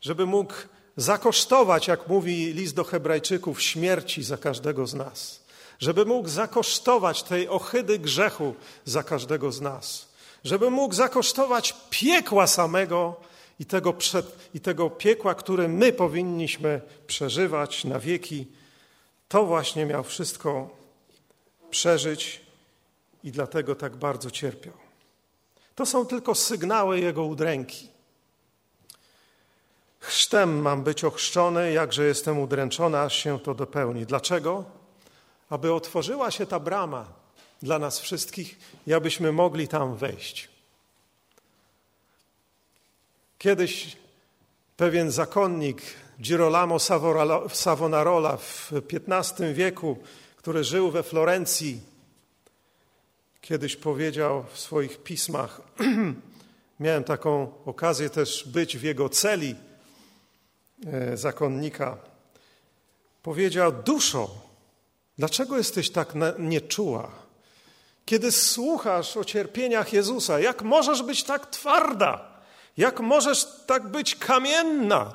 [0.00, 0.54] żeby mógł
[0.96, 5.41] zakosztować, jak mówi list do Hebrajczyków, śmierci za każdego z nas,
[5.82, 10.08] żeby mógł zakosztować tej ohydy grzechu za każdego z nas,
[10.44, 13.16] żeby mógł zakosztować piekła samego
[13.60, 18.46] i tego, przed, i tego piekła, które my powinniśmy przeżywać na wieki.
[19.28, 20.70] To właśnie miał wszystko
[21.70, 22.40] przeżyć
[23.24, 24.74] i dlatego tak bardzo cierpiał.
[25.74, 27.88] To są tylko sygnały Jego udręki.
[29.98, 34.06] Chrztem mam być ochrzczony, jakże jestem udręczony, aż się to dopełni.
[34.06, 34.81] Dlaczego?
[35.52, 37.06] Aby otworzyła się ta brama
[37.62, 40.48] dla nas wszystkich i abyśmy mogli tam wejść.
[43.38, 43.96] Kiedyś
[44.76, 45.82] pewien zakonnik
[46.20, 46.78] Girolamo
[47.52, 49.98] Savonarola w XV wieku,
[50.36, 51.80] który żył we Florencji,
[53.40, 55.60] kiedyś powiedział w swoich pismach,
[56.80, 59.54] miałem taką okazję też być w jego celi
[60.86, 61.96] e, zakonnika,
[63.22, 64.41] powiedział: Duszo,
[65.18, 67.10] dlaczego jesteś tak nieczuła?
[68.04, 72.32] Kiedy słuchasz o cierpieniach Jezusa, jak możesz być tak twarda?
[72.76, 75.14] Jak możesz tak być kamienna?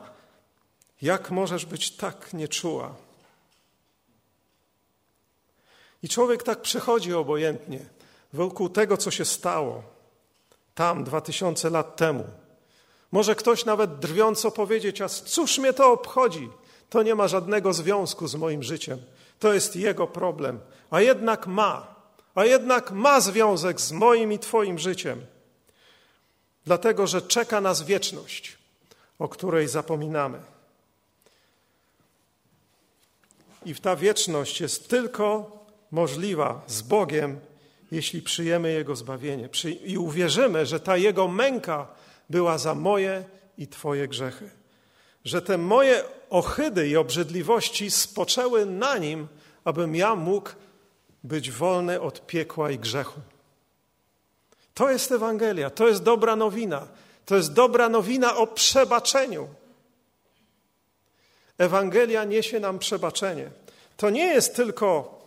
[1.01, 2.95] Jak możesz być tak nieczuła?
[6.03, 7.79] I człowiek tak przechodzi obojętnie
[8.33, 9.83] wokół tego, co się stało
[10.75, 12.23] tam dwa tysiące lat temu.
[13.11, 16.49] Może ktoś nawet drwiąco powiedzieć, a cóż mnie to obchodzi?
[16.89, 19.01] To nie ma żadnego związku z moim życiem.
[19.39, 20.59] To jest jego problem.
[20.91, 21.95] A jednak ma.
[22.35, 25.25] A jednak ma związek z moim i Twoim życiem.
[26.65, 28.57] Dlatego, że czeka nas wieczność,
[29.19, 30.39] o której zapominamy.
[33.65, 35.51] I ta wieczność jest tylko
[35.91, 37.39] możliwa z Bogiem
[37.91, 39.49] jeśli przyjemy Jego zbawienie
[39.85, 41.87] i uwierzymy, że ta Jego męka
[42.29, 43.23] była za moje
[43.57, 44.49] i Twoje grzechy.
[45.25, 49.27] Że te moje ohydy i obrzydliwości spoczęły na Nim,
[49.63, 50.49] abym ja mógł
[51.23, 53.19] być wolny od piekła i grzechu.
[54.73, 56.87] To jest Ewangelia, to jest dobra nowina.
[57.25, 59.47] To jest dobra nowina o przebaczeniu.
[61.57, 63.51] Ewangelia niesie nam przebaczenie.
[63.97, 65.17] To nie jest tylko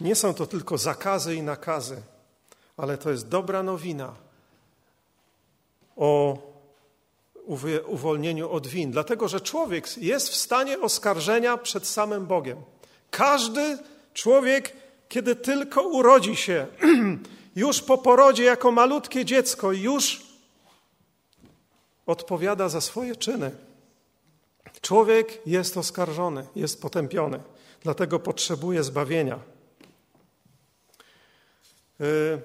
[0.00, 2.02] nie są to tylko zakazy i nakazy,
[2.76, 4.14] ale to jest dobra nowina
[5.96, 6.38] o
[7.86, 12.58] uwolnieniu od win, dlatego że człowiek jest w stanie oskarżenia przed samym Bogiem.
[13.10, 13.78] Każdy
[14.14, 14.72] człowiek,
[15.08, 16.66] kiedy tylko urodzi się,
[17.56, 20.22] już po porodzie jako malutkie dziecko, już
[22.06, 23.50] odpowiada za swoje czyny.
[24.80, 27.40] Człowiek jest oskarżony, jest potępiony,
[27.82, 29.38] dlatego potrzebuje zbawienia.
[32.00, 32.40] Y,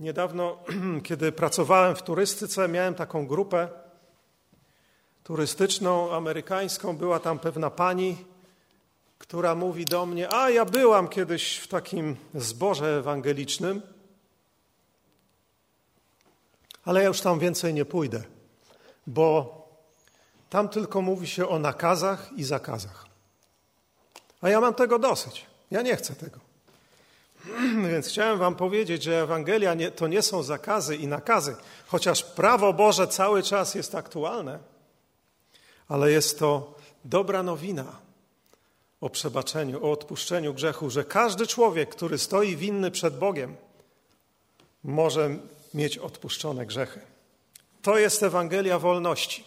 [0.00, 0.58] niedawno,
[1.08, 3.68] kiedy pracowałem w turystyce, miałem taką grupę
[5.24, 6.96] turystyczną, amerykańską.
[6.96, 8.24] Była tam pewna pani,
[9.18, 13.82] która mówi do mnie: A ja byłam kiedyś w takim zborze ewangelicznym,
[16.84, 18.22] ale ja już tam więcej nie pójdę,
[19.06, 19.62] bo
[20.50, 23.06] tam tylko mówi się o nakazach i zakazach.
[24.40, 25.46] A ja mam tego dosyć.
[25.70, 26.40] Ja nie chcę tego.
[27.92, 31.56] Więc chciałem Wam powiedzieć, że Ewangelia nie, to nie są zakazy i nakazy,
[31.86, 34.58] chociaż prawo Boże cały czas jest aktualne,
[35.88, 37.96] ale jest to dobra nowina
[39.00, 43.56] o przebaczeniu, o odpuszczeniu grzechu, że każdy człowiek, który stoi winny przed Bogiem,
[44.84, 45.30] może
[45.74, 47.00] mieć odpuszczone grzechy.
[47.82, 49.44] To jest Ewangelia wolności.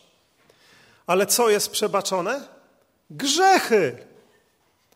[1.08, 2.48] Ale co jest przebaczone?
[3.10, 3.98] Grzechy.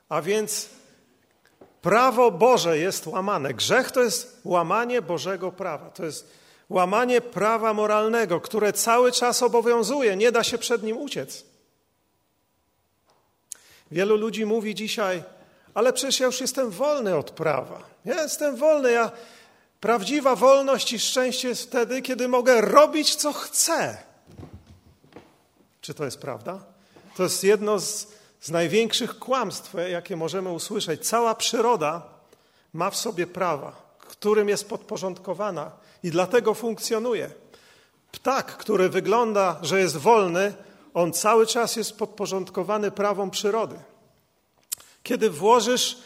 [0.10, 0.70] A więc
[1.82, 3.54] Prawo Boże jest łamane.
[3.54, 5.90] Grzech to jest łamanie Bożego prawa.
[5.90, 6.39] To jest
[6.70, 10.16] łamanie prawa moralnego, które cały czas obowiązuje.
[10.16, 11.46] Nie da się przed nim uciec.
[13.92, 15.24] Wielu ludzi mówi dzisiaj,
[15.74, 17.84] ale przecież ja już jestem wolny od prawa.
[18.06, 18.92] Ja jestem wolny.
[18.92, 19.12] Ja...
[19.80, 23.98] Prawdziwa wolność i szczęście jest wtedy, kiedy mogę robić, co chcę.
[25.82, 26.60] Czy to jest prawda?
[27.18, 31.08] To jest jedno z z największych kłamstw, jakie możemy usłyszeć.
[31.08, 32.04] Cała przyroda
[32.74, 35.72] ma w sobie prawa, którym jest podporządkowana
[36.04, 37.30] i dlatego funkcjonuje.
[38.12, 40.54] Ptak, który wygląda, że jest wolny,
[40.94, 43.80] on cały czas jest podporządkowany prawom przyrody.
[45.04, 45.98] Kiedy włożysz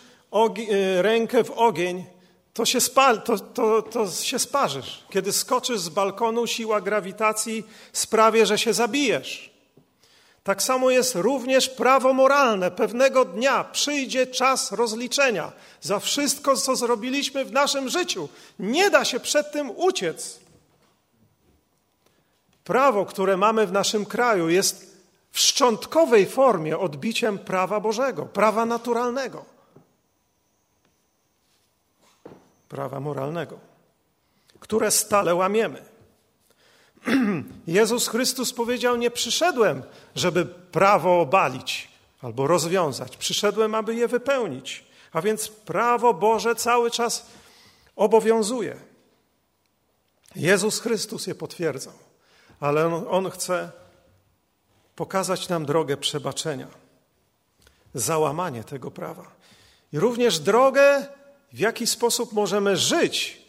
[0.57, 2.05] y, rękę w ogień,
[2.53, 5.03] to się, spal, to, to, to się sparzysz.
[5.09, 9.52] Kiedy skoczysz z balkonu, siła grawitacji sprawi, że się zabijesz.
[10.43, 12.71] Tak samo jest również prawo moralne.
[12.71, 15.51] Pewnego dnia przyjdzie czas rozliczenia
[15.81, 18.29] za wszystko, co zrobiliśmy w naszym życiu.
[18.59, 20.39] Nie da się przed tym uciec.
[22.63, 24.97] Prawo, które mamy w naszym kraju, jest
[25.31, 29.45] w szczątkowej formie odbiciem prawa Bożego, prawa naturalnego,
[32.69, 33.59] prawa moralnego,
[34.59, 35.92] które stale łamiemy.
[37.67, 39.83] Jezus Chrystus powiedział: Nie przyszedłem,
[40.15, 41.87] żeby prawo obalić
[42.21, 43.17] albo rozwiązać.
[43.17, 44.83] Przyszedłem, aby je wypełnić.
[45.11, 47.25] A więc prawo Boże cały czas
[47.95, 48.77] obowiązuje.
[50.35, 51.93] Jezus Chrystus je potwierdzał,
[52.59, 53.71] ale On, on chce
[54.95, 56.67] pokazać nam drogę przebaczenia,
[57.93, 59.25] załamanie tego prawa
[59.93, 61.07] i również drogę,
[61.53, 63.41] w jaki sposób możemy żyć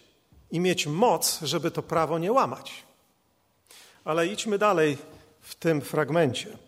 [0.51, 2.85] i mieć moc, żeby to prawo nie łamać.
[4.05, 4.99] Ale idźmy dalej
[5.41, 6.59] w tym fragmencie.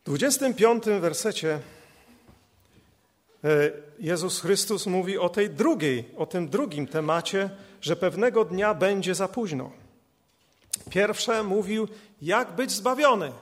[0.00, 1.60] W 25 wersecie
[3.44, 9.14] e, Jezus Chrystus mówi o tej drugiej, o tym drugim temacie, że pewnego dnia będzie
[9.14, 9.70] za późno.
[10.90, 11.88] Pierwsze mówił,
[12.22, 13.32] jak być zbawiony.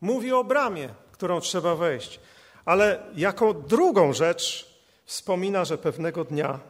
[0.00, 2.20] Mówi o bramie, którą trzeba wejść.
[2.64, 4.70] Ale jako drugą rzecz
[5.04, 6.60] wspomina, że pewnego dnia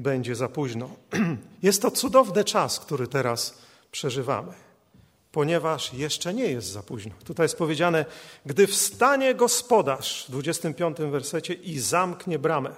[0.00, 0.90] będzie za późno.
[1.62, 3.58] Jest to cudowny czas, który teraz
[3.92, 4.52] przeżywamy,
[5.32, 7.12] ponieważ jeszcze nie jest za późno.
[7.24, 8.04] Tutaj jest powiedziane,
[8.46, 12.74] gdy wstanie gospodarz w 25 wersecie i zamknie bramę.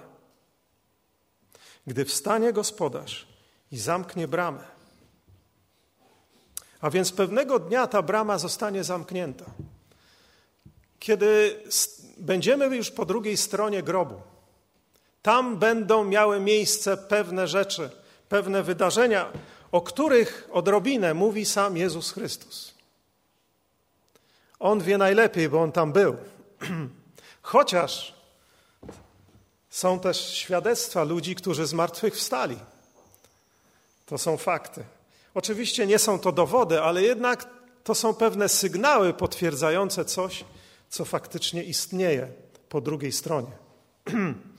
[1.87, 3.27] Gdy wstanie gospodarz
[3.71, 4.63] i zamknie bramę.
[6.81, 9.45] A więc pewnego dnia ta brama zostanie zamknięta.
[10.99, 11.59] Kiedy
[12.17, 14.21] będziemy już po drugiej stronie grobu,
[15.23, 17.89] tam będą miały miejsce pewne rzeczy,
[18.29, 19.31] pewne wydarzenia,
[19.71, 22.73] o których odrobinę mówi sam Jezus Chrystus.
[24.59, 26.15] On wie najlepiej, bo on tam był.
[27.41, 28.13] Chociaż
[29.69, 32.57] są też świadectwa ludzi, którzy zmartwychwstali.
[34.05, 34.83] To są fakty.
[35.33, 37.49] Oczywiście nie są to dowody, ale jednak
[37.83, 40.45] to są pewne sygnały potwierdzające coś,
[40.89, 42.27] co faktycznie istnieje
[42.69, 43.51] po drugiej stronie.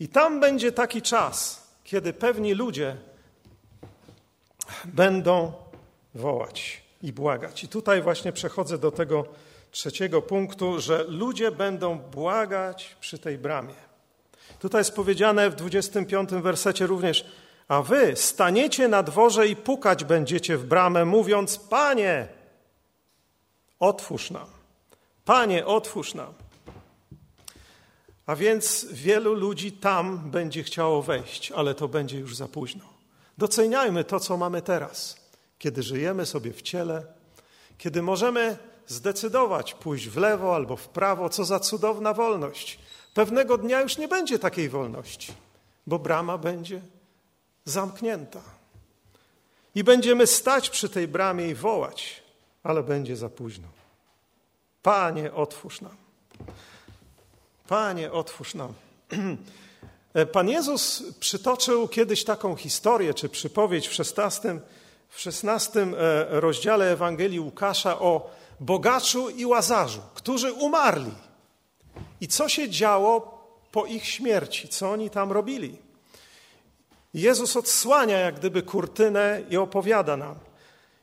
[0.00, 2.96] I tam będzie taki czas, kiedy pewni ludzie
[4.84, 5.52] będą
[6.14, 7.64] wołać i błagać.
[7.64, 9.24] I tutaj właśnie przechodzę do tego
[9.70, 13.74] trzeciego punktu, że ludzie będą błagać przy tej bramie.
[14.58, 17.26] Tutaj jest powiedziane w 25 wersecie również,
[17.68, 22.28] a wy staniecie na dworze i pukać będziecie w bramę, mówiąc: Panie,
[23.78, 24.46] otwórz nam.
[25.24, 26.34] Panie, otwórz nam.
[28.30, 32.84] A więc wielu ludzi tam będzie chciało wejść, ale to będzie już za późno.
[33.38, 35.16] Doceniajmy to, co mamy teraz,
[35.58, 37.06] kiedy żyjemy sobie w ciele,
[37.78, 42.78] kiedy możemy zdecydować pójść w lewo albo w prawo, co za cudowna wolność.
[43.14, 45.32] Pewnego dnia już nie będzie takiej wolności,
[45.86, 46.80] bo brama będzie
[47.64, 48.42] zamknięta.
[49.74, 52.22] I będziemy stać przy tej bramie i wołać,
[52.62, 53.68] ale będzie za późno.
[54.82, 55.96] Panie, otwórz nam.
[57.70, 58.72] Panie, otwórz nam.
[60.32, 64.60] Pan Jezus przytoczył kiedyś taką historię, czy przypowiedź w 16,
[65.08, 65.86] w 16 e,
[66.40, 68.30] rozdziale Ewangelii Łukasza o
[68.60, 71.10] bogaczu i łazarzu, którzy umarli.
[72.20, 75.78] I co się działo po ich śmierci, co oni tam robili.
[77.14, 80.34] Jezus odsłania jak gdyby kurtynę i opowiada nam.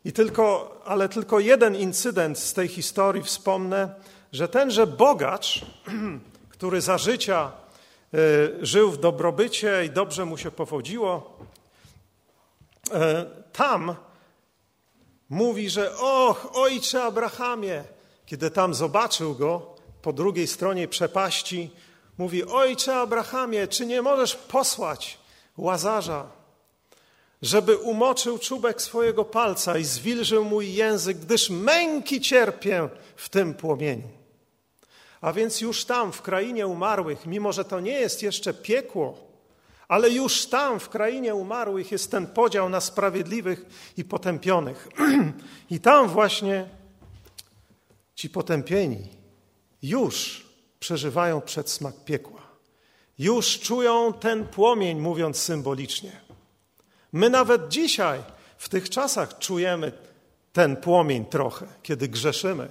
[0.05, 3.95] I tylko, ale tylko jeden incydent z tej historii wspomnę,
[4.31, 5.65] że tenże bogacz,
[6.57, 7.51] który za życia
[8.13, 8.17] e,
[8.65, 11.37] żył w dobrobycie i dobrze mu się powodziło,
[12.91, 13.95] e, tam
[15.29, 17.83] mówi, że och, ojcze Abrahamie,
[18.25, 21.71] kiedy tam zobaczył go po drugiej stronie przepaści,
[22.17, 25.17] mówi, ojcze Abrahamie, czy nie możesz posłać
[25.57, 26.29] łazarza,
[27.41, 34.17] żeby umoczył czubek swojego palca i zwilżył mój język, gdyż męki cierpię w tym płomieniu.
[35.21, 39.27] A więc już tam, w krainie umarłych, mimo że to nie jest jeszcze piekło,
[39.87, 43.65] ale już tam, w krainie umarłych, jest ten podział na sprawiedliwych
[43.97, 44.87] i potępionych.
[45.69, 46.69] I tam właśnie
[48.15, 49.07] ci potępieni
[49.81, 50.45] już
[50.79, 52.41] przeżywają przedsmak piekła.
[53.19, 56.11] Już czują ten płomień, mówiąc symbolicznie.
[57.11, 58.23] My nawet dzisiaj
[58.57, 59.91] w tych czasach czujemy
[60.53, 62.69] ten płomień trochę, kiedy grzeszymy,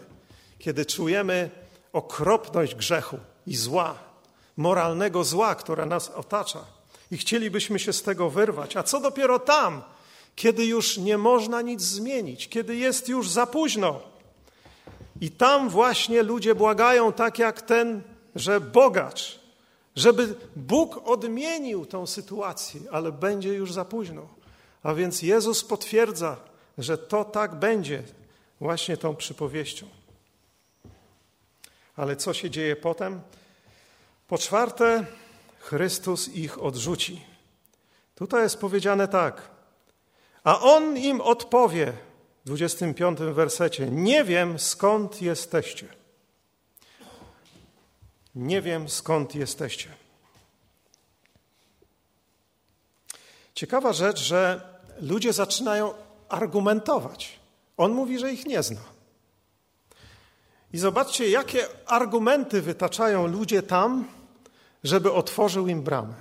[0.58, 1.50] kiedy czujemy
[1.96, 3.94] okropność grzechu i zła,
[4.56, 6.64] moralnego zła, które nas otacza.
[7.10, 8.76] I chcielibyśmy się z tego wyrwać.
[8.76, 9.82] A co dopiero tam,
[10.34, 14.00] kiedy już nie można nic zmienić, kiedy jest już za późno.
[15.20, 18.02] I tam właśnie ludzie błagają, tak jak ten,
[18.34, 19.40] że bogacz,
[19.96, 24.28] żeby Bóg odmienił tą sytuację, ale będzie już za późno.
[24.82, 26.36] A więc Jezus potwierdza,
[26.78, 28.02] że to tak będzie
[28.60, 29.86] właśnie tą przypowieścią.
[31.96, 33.20] Ale co się dzieje potem?
[34.28, 35.06] Po czwarte,
[35.58, 37.22] Chrystus ich odrzuci.
[38.14, 39.50] Tutaj jest powiedziane tak.
[40.44, 41.92] A on im odpowie
[42.44, 45.88] w 25 wersecie: Nie wiem skąd jesteście.
[48.34, 49.88] Nie wiem skąd jesteście.
[53.54, 54.60] Ciekawa rzecz, że
[55.00, 55.94] ludzie zaczynają
[56.28, 57.38] argumentować.
[57.76, 58.95] On mówi, że ich nie zna.
[60.76, 64.08] I zobaczcie, jakie argumenty wytaczają ludzie tam,
[64.84, 66.14] żeby otworzył im bramę.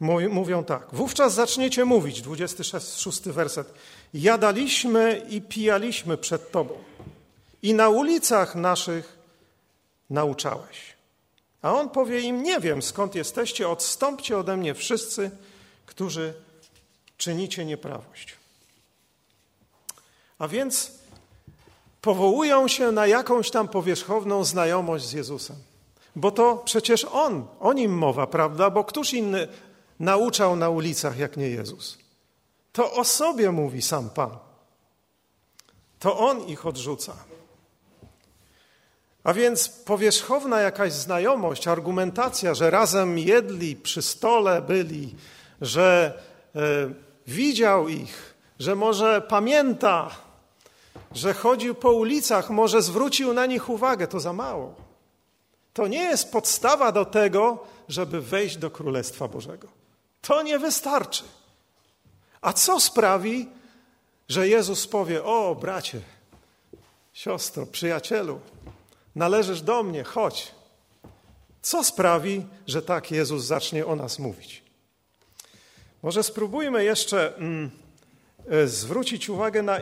[0.30, 0.86] Mówią tak.
[0.92, 3.74] Wówczas zaczniecie mówić, 26 werset.
[4.14, 6.74] Jadaliśmy i pijaliśmy przed Tobą
[7.62, 9.18] i na ulicach naszych
[10.10, 10.94] nauczałeś.
[11.62, 15.30] A on powie im: Nie wiem skąd jesteście, odstąpcie ode mnie wszyscy,
[15.86, 16.34] którzy
[17.16, 18.36] czynicie nieprawość.
[20.38, 21.03] A więc
[22.04, 25.56] powołują się na jakąś tam powierzchowną znajomość z Jezusem.
[26.16, 28.70] Bo to przecież On, o Nim mowa, prawda?
[28.70, 29.48] Bo któż inny
[30.00, 31.98] nauczał na ulicach jak nie Jezus?
[32.72, 34.30] To o sobie mówi sam Pan.
[35.98, 37.12] To On ich odrzuca.
[39.24, 45.14] A więc powierzchowna jakaś znajomość, argumentacja, że razem jedli, przy stole byli,
[45.60, 46.18] że
[46.54, 46.60] e,
[47.26, 50.10] widział ich, że może pamięta,
[51.12, 54.74] że chodził po ulicach, może zwrócił na nich uwagę, to za mało.
[55.74, 59.68] To nie jest podstawa do tego, żeby wejść do Królestwa Bożego.
[60.22, 61.24] To nie wystarczy.
[62.40, 63.48] A co sprawi,
[64.28, 66.00] że Jezus powie: O, bracie,
[67.12, 68.40] siostro, przyjacielu,
[69.14, 70.54] należysz do mnie, chodź.
[71.62, 74.62] Co sprawi, że tak Jezus zacznie o nas mówić?
[76.02, 77.70] Może spróbujmy jeszcze mm,
[78.50, 79.78] e, zwrócić uwagę na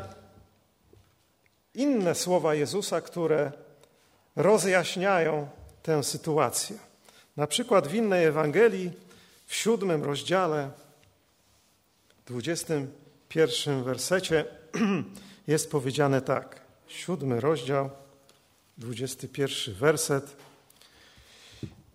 [1.75, 3.53] inne słowa Jezusa, które
[4.37, 5.49] rozjaśniają
[5.83, 6.79] tę sytuację.
[7.37, 8.93] Na przykład w innej Ewangelii,
[9.47, 10.71] w siódmym rozdziale,
[12.27, 12.93] dwudziestym
[13.29, 14.45] pierwszym wersecie
[15.47, 16.61] jest powiedziane tak.
[16.87, 17.91] Siódmy rozdział,
[18.79, 20.37] dwudziesty pierwszy werset.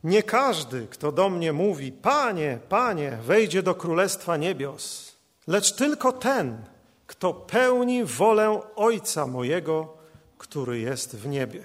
[0.03, 5.15] Nie każdy, kto do mnie mówi, Panie, Panie, wejdzie do Królestwa Niebios,
[5.47, 6.65] lecz tylko ten,
[7.07, 9.93] kto pełni wolę Ojca mojego,
[10.37, 11.63] który jest w niebie.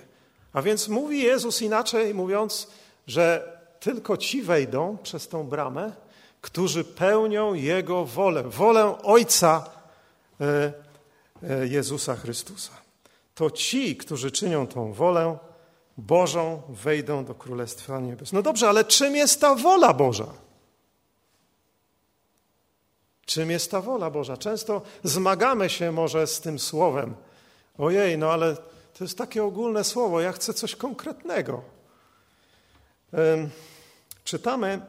[0.52, 2.68] A więc mówi Jezus inaczej, mówiąc,
[3.06, 5.92] że tylko ci wejdą przez tą bramę,
[6.40, 9.70] którzy pełnią Jego wolę, wolę Ojca
[10.40, 10.72] e,
[11.42, 12.72] e, Jezusa Chrystusa.
[13.34, 15.38] To ci, którzy czynią tą wolę
[15.98, 18.32] Bożą, wejdą do Królestwa Niebios.
[18.32, 20.26] No dobrze, ale czym jest ta wola Boża?
[23.32, 24.36] Czym jest ta wola Boża?
[24.36, 27.14] Często zmagamy się może z tym słowem.
[27.78, 28.56] Ojej, no ale
[28.98, 31.62] to jest takie ogólne słowo, ja chcę coś konkretnego.
[34.24, 34.80] Czytamy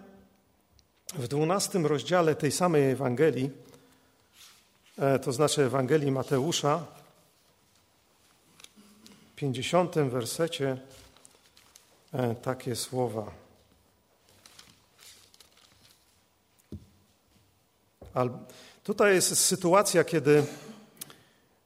[1.13, 3.49] w dwunastym rozdziale tej samej Ewangelii,
[4.97, 6.85] e, to znaczy Ewangelii Mateusza,
[9.31, 10.77] w pięćdziesiątym wersecie
[12.13, 13.42] e, takie słowa.
[18.83, 20.43] Tutaj jest sytuacja, kiedy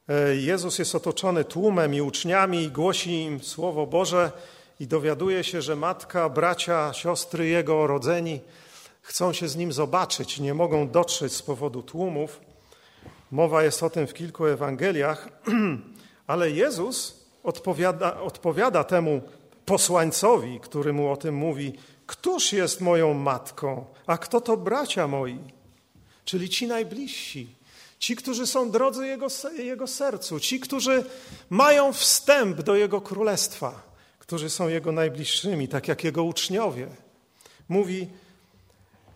[0.08, 4.32] E, Jezus jest otoczony tłumem i uczniami i głosi im Słowo Boże
[4.80, 8.40] i dowiaduje się, że matka, bracia, siostry jego rodzeni
[9.02, 12.40] chcą się z nim zobaczyć, nie mogą dotrzeć z powodu tłumów.
[13.30, 15.28] Mowa jest o tym w kilku Ewangeliach,
[16.26, 19.22] ale Jezus odpowiada, odpowiada temu
[19.66, 21.72] posłańcowi, który mu o tym mówi:
[22.06, 25.38] Któż jest moją matką, a kto to bracia moi?
[26.28, 27.48] Czyli ci najbliżsi,
[27.98, 29.26] Ci, którzy są drodzy jego,
[29.58, 31.04] jego sercu, ci, którzy
[31.50, 33.82] mają wstęp do Jego królestwa,
[34.18, 36.88] którzy są Jego najbliższymi, tak jak Jego uczniowie.
[37.68, 38.08] Mówi,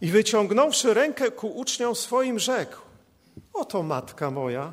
[0.00, 2.76] i wyciągnąwszy rękę ku uczniom swoim, rzekł:
[3.52, 4.72] Oto matka moja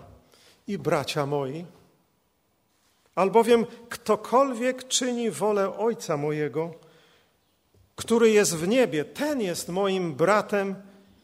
[0.68, 1.66] i bracia moi.
[3.16, 6.74] Albowiem ktokolwiek czyni wolę Ojca mojego,
[7.96, 10.76] który jest w niebie, ten jest moim bratem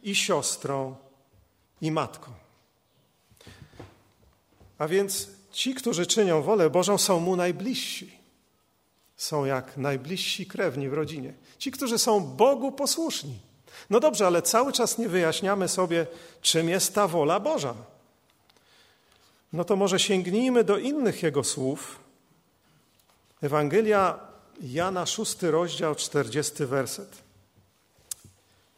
[0.03, 1.04] i siostrą
[1.81, 2.31] i matką.
[4.77, 8.17] A więc ci, którzy czynią wolę Bożą, są mu najbliżsi.
[9.17, 11.33] Są jak najbliżsi krewni w rodzinie.
[11.57, 13.39] Ci, którzy są Bogu posłuszni.
[13.89, 16.07] No dobrze, ale cały czas nie wyjaśniamy sobie,
[16.41, 17.73] czym jest ta wola Boża.
[19.53, 21.99] No to może sięgnijmy do innych jego słów.
[23.41, 24.19] Ewangelia
[24.61, 27.24] Jana, szósty rozdział, czterdziesty werset.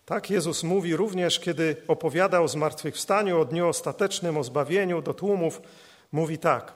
[0.08, 5.62] Tak Jezus mówi również, kiedy opowiadał o zmartwychwstaniu, o dniu ostatecznym, o zbawieniu do tłumów.
[6.12, 6.74] Mówi tak.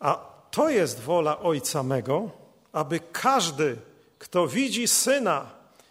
[0.00, 0.14] A
[0.50, 2.30] to jest wola Ojca mego,
[2.72, 3.76] aby każdy,
[4.18, 5.50] kto widzi Syna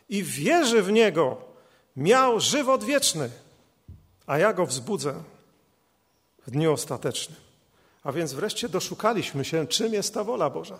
[0.09, 1.37] i wierzy w Niego,
[1.95, 3.29] miał żywot wieczny,
[4.27, 5.23] a ja go wzbudzę
[6.47, 7.39] w dniu ostatecznym.
[8.03, 10.79] A więc wreszcie doszukaliśmy się, czym jest ta wola Boża.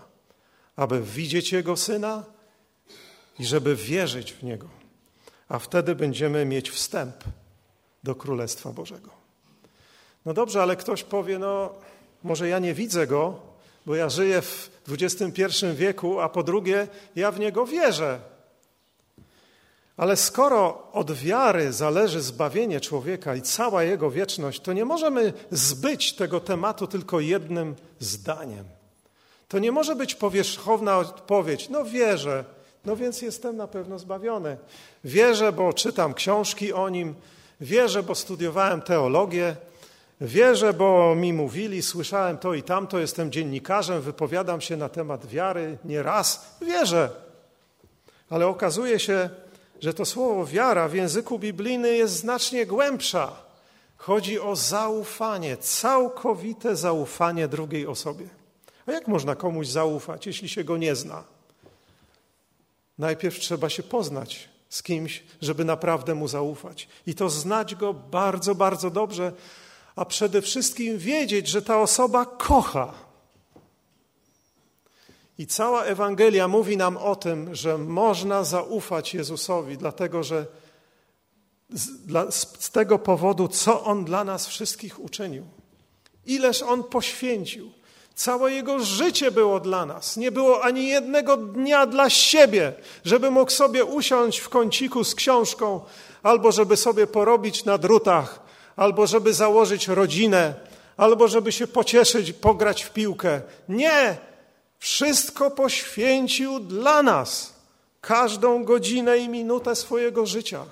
[0.75, 2.23] Aby widzieć Jego Syna
[3.39, 4.80] i żeby wierzyć w Niego.
[5.51, 7.15] A wtedy będziemy mieć wstęp
[8.03, 9.09] do Królestwa Bożego.
[10.25, 11.73] No dobrze, ale ktoś powie, no
[12.23, 13.39] może ja nie widzę Go,
[13.85, 18.19] bo ja żyję w XXI wieku, a po drugie, ja w Niego wierzę.
[19.97, 26.13] Ale skoro od wiary zależy zbawienie człowieka i cała jego wieczność, to nie możemy zbyć
[26.13, 28.65] tego tematu tylko jednym zdaniem.
[29.47, 32.45] To nie może być powierzchowna odpowiedź, no wierzę,
[32.85, 34.57] no więc jestem na pewno zbawiony.
[35.03, 37.15] Wierzę, bo czytam książki o nim,
[37.61, 39.55] wierzę, bo studiowałem teologię,
[40.21, 45.77] wierzę, bo mi mówili, słyszałem to i tamto, jestem dziennikarzem, wypowiadam się na temat wiary
[45.85, 47.09] nieraz, wierzę.
[48.29, 49.29] Ale okazuje się,
[49.81, 53.31] że to słowo wiara w języku biblijnym jest znacznie głębsza.
[53.97, 58.25] Chodzi o zaufanie, całkowite zaufanie drugiej osobie.
[58.87, 61.23] A jak można komuś zaufać, jeśli się go nie zna?
[63.01, 66.87] Najpierw trzeba się poznać z kimś, żeby naprawdę mu zaufać.
[67.07, 69.31] I to znać go bardzo, bardzo dobrze,
[69.95, 72.93] a przede wszystkim wiedzieć, że ta osoba kocha.
[75.37, 80.45] I cała Ewangelia mówi nam o tym, że można zaufać Jezusowi, dlatego że
[81.69, 85.45] z, dla, z, tego powodu, co On dla nas wszystkich uczynił.
[86.25, 87.71] Ileż On poświęcił.
[88.15, 90.17] Całe Jego życie było dla nas.
[90.17, 92.73] Nie było ani jednego dnia dla siebie,
[93.05, 95.81] żeby mógł sobie usiąść w kąciku z książką,
[96.23, 98.39] albo żeby sobie porobić na drutach,
[98.75, 100.53] albo żeby założyć rodzinę,
[100.97, 103.41] albo żeby się pocieszyć, pograć w piłkę.
[103.69, 104.17] Nie!
[104.79, 107.53] Wszystko poświęcił dla nas.
[108.01, 110.65] Każdą godzinę i minutę swojego życia.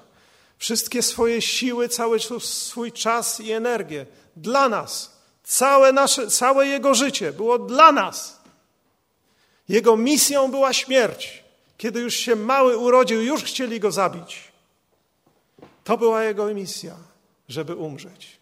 [0.57, 4.05] Wszystkie swoje siły, cały swój czas i energię.
[4.35, 5.18] Dla nas.
[5.49, 8.39] Całe, nasze, całe Jego życie było dla nas.
[9.69, 11.43] Jego misją była śmierć.
[11.77, 14.51] Kiedy już się mały urodził, już chcieli go zabić.
[15.83, 16.95] To była Jego misja,
[17.47, 18.37] żeby umrzeć.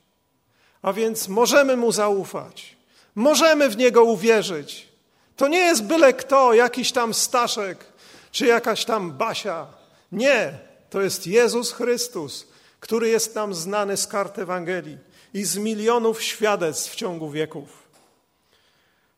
[0.82, 2.76] A więc możemy Mu zaufać.
[3.16, 4.88] Możemy w Niego uwierzyć.
[5.36, 7.86] To nie jest byle kto, jakiś tam Staszek,
[8.32, 9.68] czy jakaś tam Basia.
[10.12, 12.48] Nie, to jest Jezus Chrystus,
[12.80, 15.07] który jest nam znany z kart Ewangelii
[15.38, 17.70] i z milionów świadectw w ciągu wieków.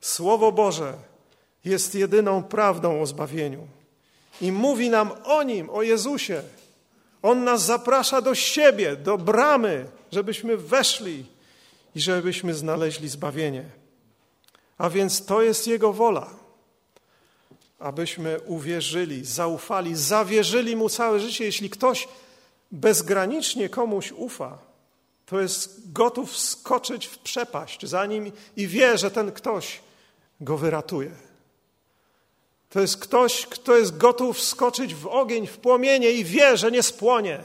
[0.01, 0.93] Słowo Boże
[1.65, 3.67] jest jedyną prawdą o zbawieniu
[4.41, 6.43] i mówi nam o Nim, o Jezusie.
[7.21, 11.25] On nas zaprasza do siebie, do bramy, żebyśmy weszli
[11.95, 13.63] i żebyśmy znaleźli zbawienie.
[14.77, 16.29] A więc to jest Jego wola,
[17.79, 21.45] abyśmy uwierzyli, zaufali, zawierzyli Mu całe życie.
[21.45, 22.07] Jeśli ktoś
[22.71, 24.68] bezgranicznie komuś ufa,
[25.29, 29.79] to jest gotów skoczyć w przepaść za nim i wie, że ten ktoś
[30.41, 31.11] go wyratuje.
[32.69, 36.83] To jest ktoś, kto jest gotów skoczyć w ogień, w płomienie i wie, że nie
[36.83, 37.39] spłonie.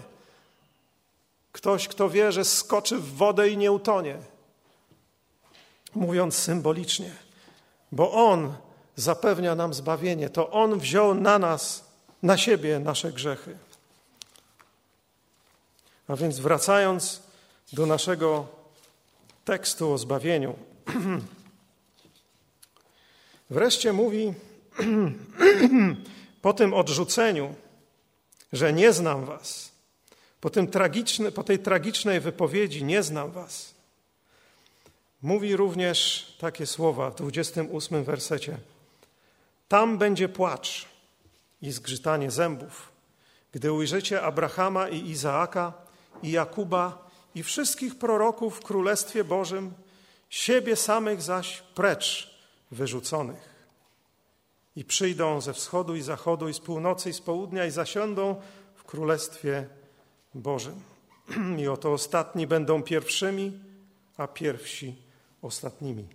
[1.53, 4.19] Ktoś, kto wie, że skoczy w wodę i nie utonie.
[5.95, 7.17] Mówiąc symbolicznie,
[7.93, 8.55] bo On
[8.97, 11.85] zapewnia nam zbawienie, to On wziął na nas,
[12.23, 13.57] na siebie nasze grzechy.
[16.09, 17.25] A więc wracając
[17.73, 18.47] do naszego
[19.45, 20.55] tekstu o zbawieniu.
[23.51, 24.35] Wreszcie mówi
[26.43, 27.55] po tym odrzuceniu,
[28.53, 29.73] że nie znam was,
[30.41, 33.75] po, tym tragiczny, po tej tragicznej wypowiedzi nie znam was.
[35.23, 38.59] Mówi również takie słowa w 28 wersecie.
[39.69, 40.87] Tam będzie płacz
[41.63, 42.93] i zgrzytanie zębów,
[43.53, 45.73] gdy ujrzycie Abrahama i Izaaka
[46.23, 47.04] i Jakuba
[47.35, 49.75] i wszystkich proroków w Królestwie Bożym,
[50.29, 52.35] siebie samych zaś precz
[52.71, 53.55] wyrzuconych.
[54.77, 58.41] I przyjdą ze wschodu i zachodu, i z północy, i z południa, i zasiądą
[58.75, 59.69] w Królestwie
[60.35, 60.83] Bożym.
[61.63, 63.61] I oto ostatni będą pierwszymi,
[64.17, 64.97] a pierwsi
[65.43, 66.09] ostatnimi.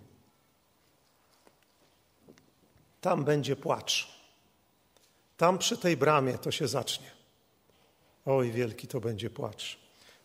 [3.00, 4.20] Tam będzie płacz.
[5.36, 7.10] Tam przy tej bramie to się zacznie.
[8.26, 9.79] Oj, wielki to będzie płacz.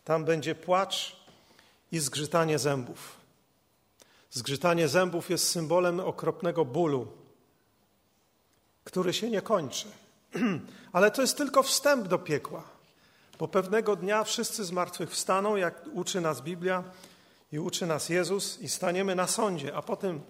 [0.06, 1.16] Tam będzie płacz
[1.92, 3.16] i zgrzytanie zębów.
[4.30, 7.06] Zgrzytanie zębów jest symbolem okropnego bólu,
[8.84, 9.86] który się nie kończy.
[10.92, 12.62] Ale to jest tylko wstęp do piekła,
[13.38, 16.84] bo pewnego dnia wszyscy zmartwychwstaną, jak uczy nas Biblia
[17.52, 20.20] i uczy nas Jezus, i staniemy na sądzie, a potem,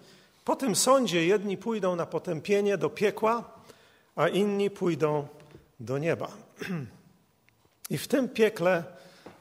[0.44, 3.44] po tym sądzie jedni pójdą na potępienie do piekła,
[4.16, 5.28] a inni pójdą
[5.80, 6.28] do nieba.
[7.90, 8.96] I w tym piekle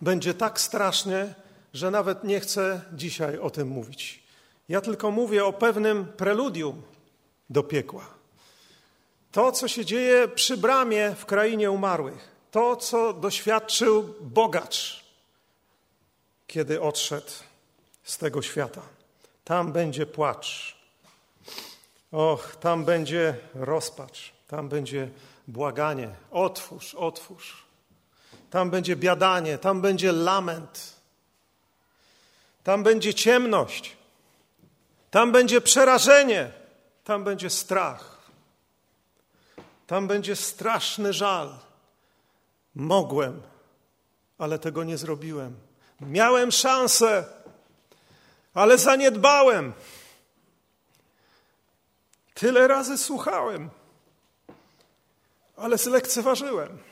[0.06, 1.34] będzie tak strasznie,
[1.74, 4.24] że nawet nie chcę dzisiaj o tym mówić.
[4.70, 6.82] Ja tylko mówię o pewnym preludium
[7.50, 8.06] do piekła.
[9.32, 15.06] To, co się dzieje przy bramie w krainie umarłych, to, co doświadczył bogacz,
[16.48, 17.32] kiedy odszedł
[18.04, 18.82] z tego świata.
[19.44, 20.78] Tam będzie płacz.
[22.12, 25.10] Och, tam będzie rozpacz, tam będzie
[25.48, 26.10] błaganie.
[26.32, 27.65] Otwórz, otwórz.
[28.56, 30.94] Tam będzie biadanie, tam będzie lament.
[32.64, 33.96] Tam będzie ciemność.
[35.12, 36.52] Tam będzie przerażenie.
[37.04, 38.18] Tam będzie strach.
[39.88, 41.58] Tam będzie straszny żal.
[42.76, 43.42] Mogłem,
[44.38, 45.56] ale tego nie zrobiłem.
[46.02, 47.26] Miałem szansę,
[48.54, 49.74] ale zaniedbałem.
[52.34, 53.70] Tyle razy słuchałem,
[55.58, 56.85] ale zlekceważyłem.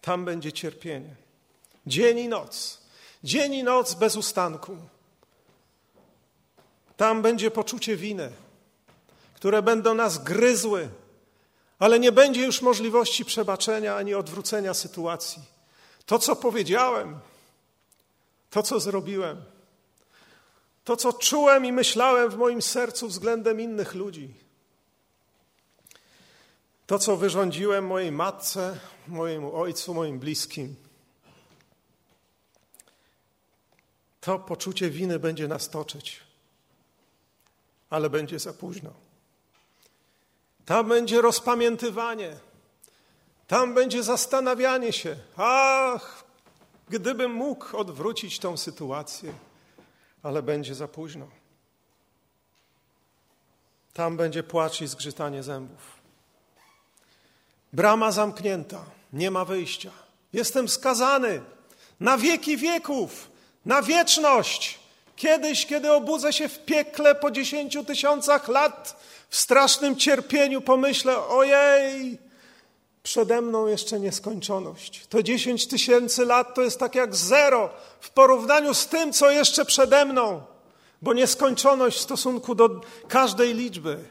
[0.00, 1.14] Tam będzie cierpienie.
[1.86, 2.80] Dzień i noc.
[3.24, 4.76] Dzień i noc bez ustanku.
[6.96, 8.32] Tam będzie poczucie winy,
[9.34, 10.88] które będą nas gryzły,
[11.78, 15.42] ale nie będzie już możliwości przebaczenia ani odwrócenia sytuacji.
[16.06, 17.20] To, co powiedziałem,
[18.50, 19.44] to, co zrobiłem,
[20.84, 24.34] to, co czułem i myślałem w moim sercu względem innych ludzi,
[26.86, 28.78] to, co wyrządziłem mojej matce,
[29.10, 30.76] mojemu ojcu, moim bliskim,
[34.20, 36.20] to poczucie winy będzie nas toczyć,
[37.90, 38.90] ale będzie za późno.
[40.64, 42.36] Tam będzie rozpamiętywanie,
[43.46, 45.16] tam będzie zastanawianie się.
[45.36, 46.24] Ach,
[46.88, 49.32] gdybym mógł odwrócić tą sytuację,
[50.22, 51.28] ale będzie za późno.
[53.92, 56.00] Tam będzie płacz i zgrzytanie zębów.
[57.72, 59.90] Brama zamknięta, nie ma wyjścia.
[60.32, 61.40] Jestem skazany
[62.00, 63.30] na wieki wieków,
[63.64, 64.78] na wieczność.
[65.16, 72.18] Kiedyś, kiedy obudzę się w piekle po dziesięciu tysiącach lat, w strasznym cierpieniu, pomyślę: ojej,
[73.02, 75.06] przede mną jeszcze nieskończoność.
[75.06, 79.64] To dziesięć tysięcy lat to jest tak jak zero w porównaniu z tym, co jeszcze
[79.64, 80.42] przede mną,
[81.02, 84.04] bo nieskończoność w stosunku do każdej liczby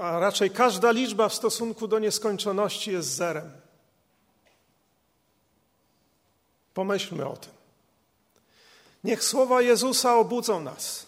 [0.00, 3.50] a raczej każda liczba w stosunku do nieskończoności jest zerem.
[6.74, 7.52] Pomyślmy o tym.
[9.04, 11.06] Niech słowa Jezusa obudzą nas.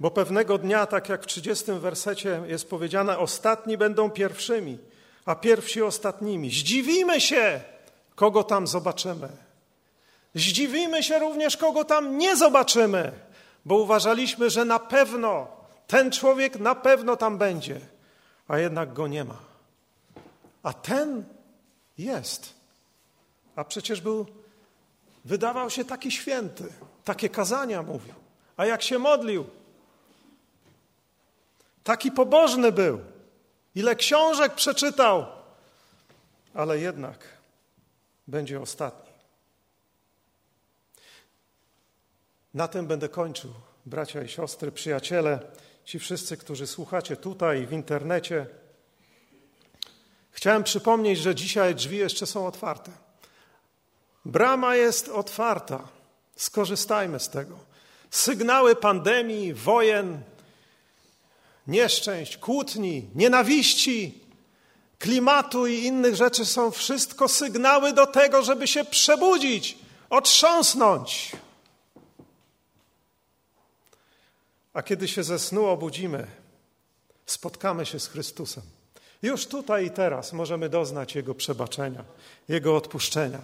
[0.00, 4.78] Bo pewnego dnia, tak jak w 30 wersecie jest powiedziane, ostatni będą pierwszymi,
[5.24, 6.50] a pierwsi ostatnimi.
[6.50, 7.60] Zdziwimy się,
[8.14, 9.28] kogo tam zobaczymy.
[10.34, 13.12] Zdziwimy się również, kogo tam nie zobaczymy,
[13.64, 15.57] bo uważaliśmy, że na pewno
[15.88, 17.80] ten człowiek na pewno tam będzie,
[18.48, 19.38] a jednak go nie ma.
[20.62, 21.24] A ten
[21.98, 22.54] jest.
[23.56, 24.26] A przecież był,
[25.24, 26.72] wydawał się taki święty,
[27.04, 28.14] takie kazania mówił.
[28.56, 29.44] A jak się modlił,
[31.84, 33.00] taki pobożny był,
[33.74, 35.26] ile książek przeczytał,
[36.54, 37.24] ale jednak
[38.26, 39.12] będzie ostatni.
[42.54, 43.52] Na tym będę kończył,
[43.86, 45.40] bracia i siostry, przyjaciele
[45.88, 48.46] ci wszyscy, którzy słuchacie tutaj w internecie.
[50.30, 52.90] Chciałem przypomnieć, że dzisiaj drzwi jeszcze są otwarte.
[54.24, 55.88] Brama jest otwarta.
[56.36, 57.58] Skorzystajmy z tego.
[58.10, 60.20] Sygnały pandemii, wojen,
[61.66, 64.20] nieszczęść, kłótni, nienawiści,
[64.98, 69.78] klimatu i innych rzeczy są wszystko sygnały do tego, żeby się przebudzić,
[70.10, 71.32] otrząsnąć.
[74.78, 76.26] A kiedy się ze snu obudzimy,
[77.26, 78.62] spotkamy się z Chrystusem.
[79.22, 82.04] Już tutaj i teraz możemy doznać Jego przebaczenia,
[82.48, 83.40] Jego odpuszczenia.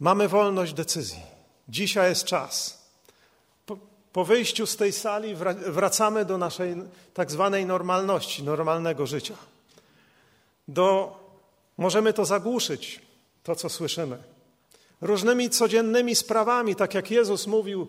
[0.00, 1.22] Mamy wolność decyzji.
[1.68, 2.82] Dzisiaj jest czas.
[3.66, 3.78] Po,
[4.12, 5.34] po wyjściu z tej sali
[5.66, 6.74] wracamy do naszej
[7.14, 9.36] tak zwanej normalności, normalnego życia.
[10.68, 11.16] Do,
[11.78, 13.00] możemy to zagłuszyć,
[13.42, 14.18] to, co słyszymy.
[15.00, 17.88] Różnymi codziennymi sprawami, tak jak Jezus mówił,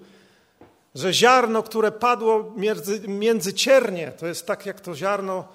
[0.96, 5.48] że ziarno, które padło między, między ciernie, to jest tak jak to ziarno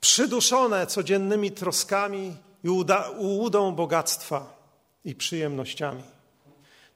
[0.00, 2.68] przyduszone codziennymi troskami i
[3.18, 4.56] ułudą bogactwa
[5.04, 6.02] i przyjemnościami.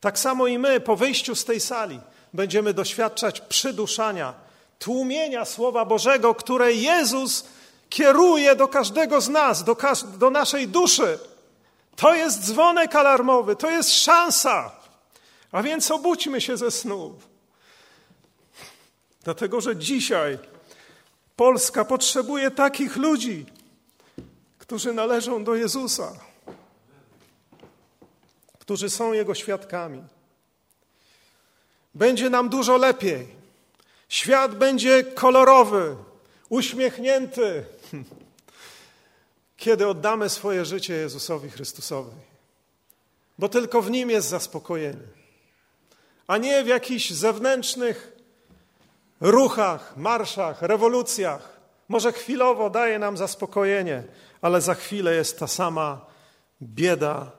[0.01, 2.01] Tak samo i my po wyjściu z tej sali
[2.35, 4.35] będziemy doświadczać przyduszania,
[4.79, 7.45] tłumienia Słowa Bożego, które Jezus
[7.89, 9.77] kieruje do każdego z nas, do,
[10.18, 11.18] do naszej duszy.
[11.97, 14.73] To jest dzwonek alarmowy, to jest szansa.
[15.53, 17.14] A więc obudźmy się ze snu.
[19.25, 20.39] Dlatego, że dzisiaj
[21.37, 23.47] Polska potrzebuje takich ludzi,
[24.59, 26.12] którzy należą do Jezusa,
[28.59, 30.03] którzy są Jego świadkami.
[31.95, 33.29] Będzie nam dużo lepiej.
[34.09, 35.97] Świat będzie kolorowy,
[36.49, 37.64] uśmiechnięty,
[39.57, 42.16] kiedy oddamy swoje życie Jezusowi Chrystusowi.
[43.39, 45.07] Bo tylko w Nim jest zaspokojenie,
[46.27, 48.20] a nie w jakichś zewnętrznych
[49.21, 51.61] ruchach, marszach, rewolucjach.
[51.89, 54.03] Może chwilowo daje nam zaspokojenie,
[54.43, 56.01] ale za chwilę jest ta sama
[56.62, 57.31] bieda,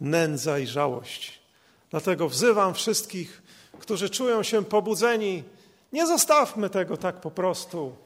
[0.00, 1.42] nędza i żałość.
[1.90, 3.42] Dlatego wzywam wszystkich,
[3.78, 5.44] którzy czują się pobudzeni,
[5.92, 7.96] nie zostawmy tego tak po prostu,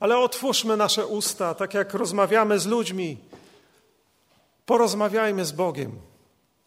[0.00, 3.18] ale otwórzmy nasze usta, tak jak rozmawiamy z ludźmi.
[4.66, 6.00] Porozmawiajmy z Bogiem.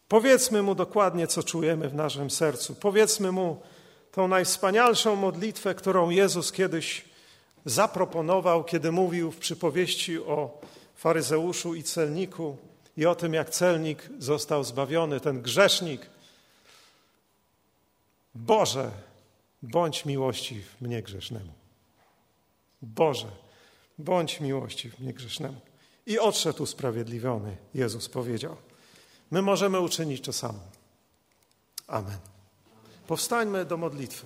[0.07, 2.75] Powiedzmy Mu dokładnie, co czujemy w naszym sercu.
[2.75, 3.61] Powiedzmy Mu
[4.15, 7.05] tą najwspanialszą modlitwę, którą Jezus kiedyś
[7.65, 10.61] zaproponował, kiedy mówił w przypowieści o
[10.95, 12.57] faryzeuszu i celniku
[12.97, 16.09] i o tym, jak celnik został zbawiony, ten grzesznik.
[18.35, 18.91] Boże,
[19.63, 21.53] bądź miłościw mnie grzesznemu.
[22.81, 23.27] Boże,
[23.97, 25.61] bądź miłościw mnie grzesznemu.
[26.05, 28.55] I odszedł usprawiedliwiony, Jezus powiedział.
[29.31, 30.59] My możemy uczynić to samo.
[31.87, 32.34] Amen.
[33.07, 34.25] Powstańmy do modlitwy.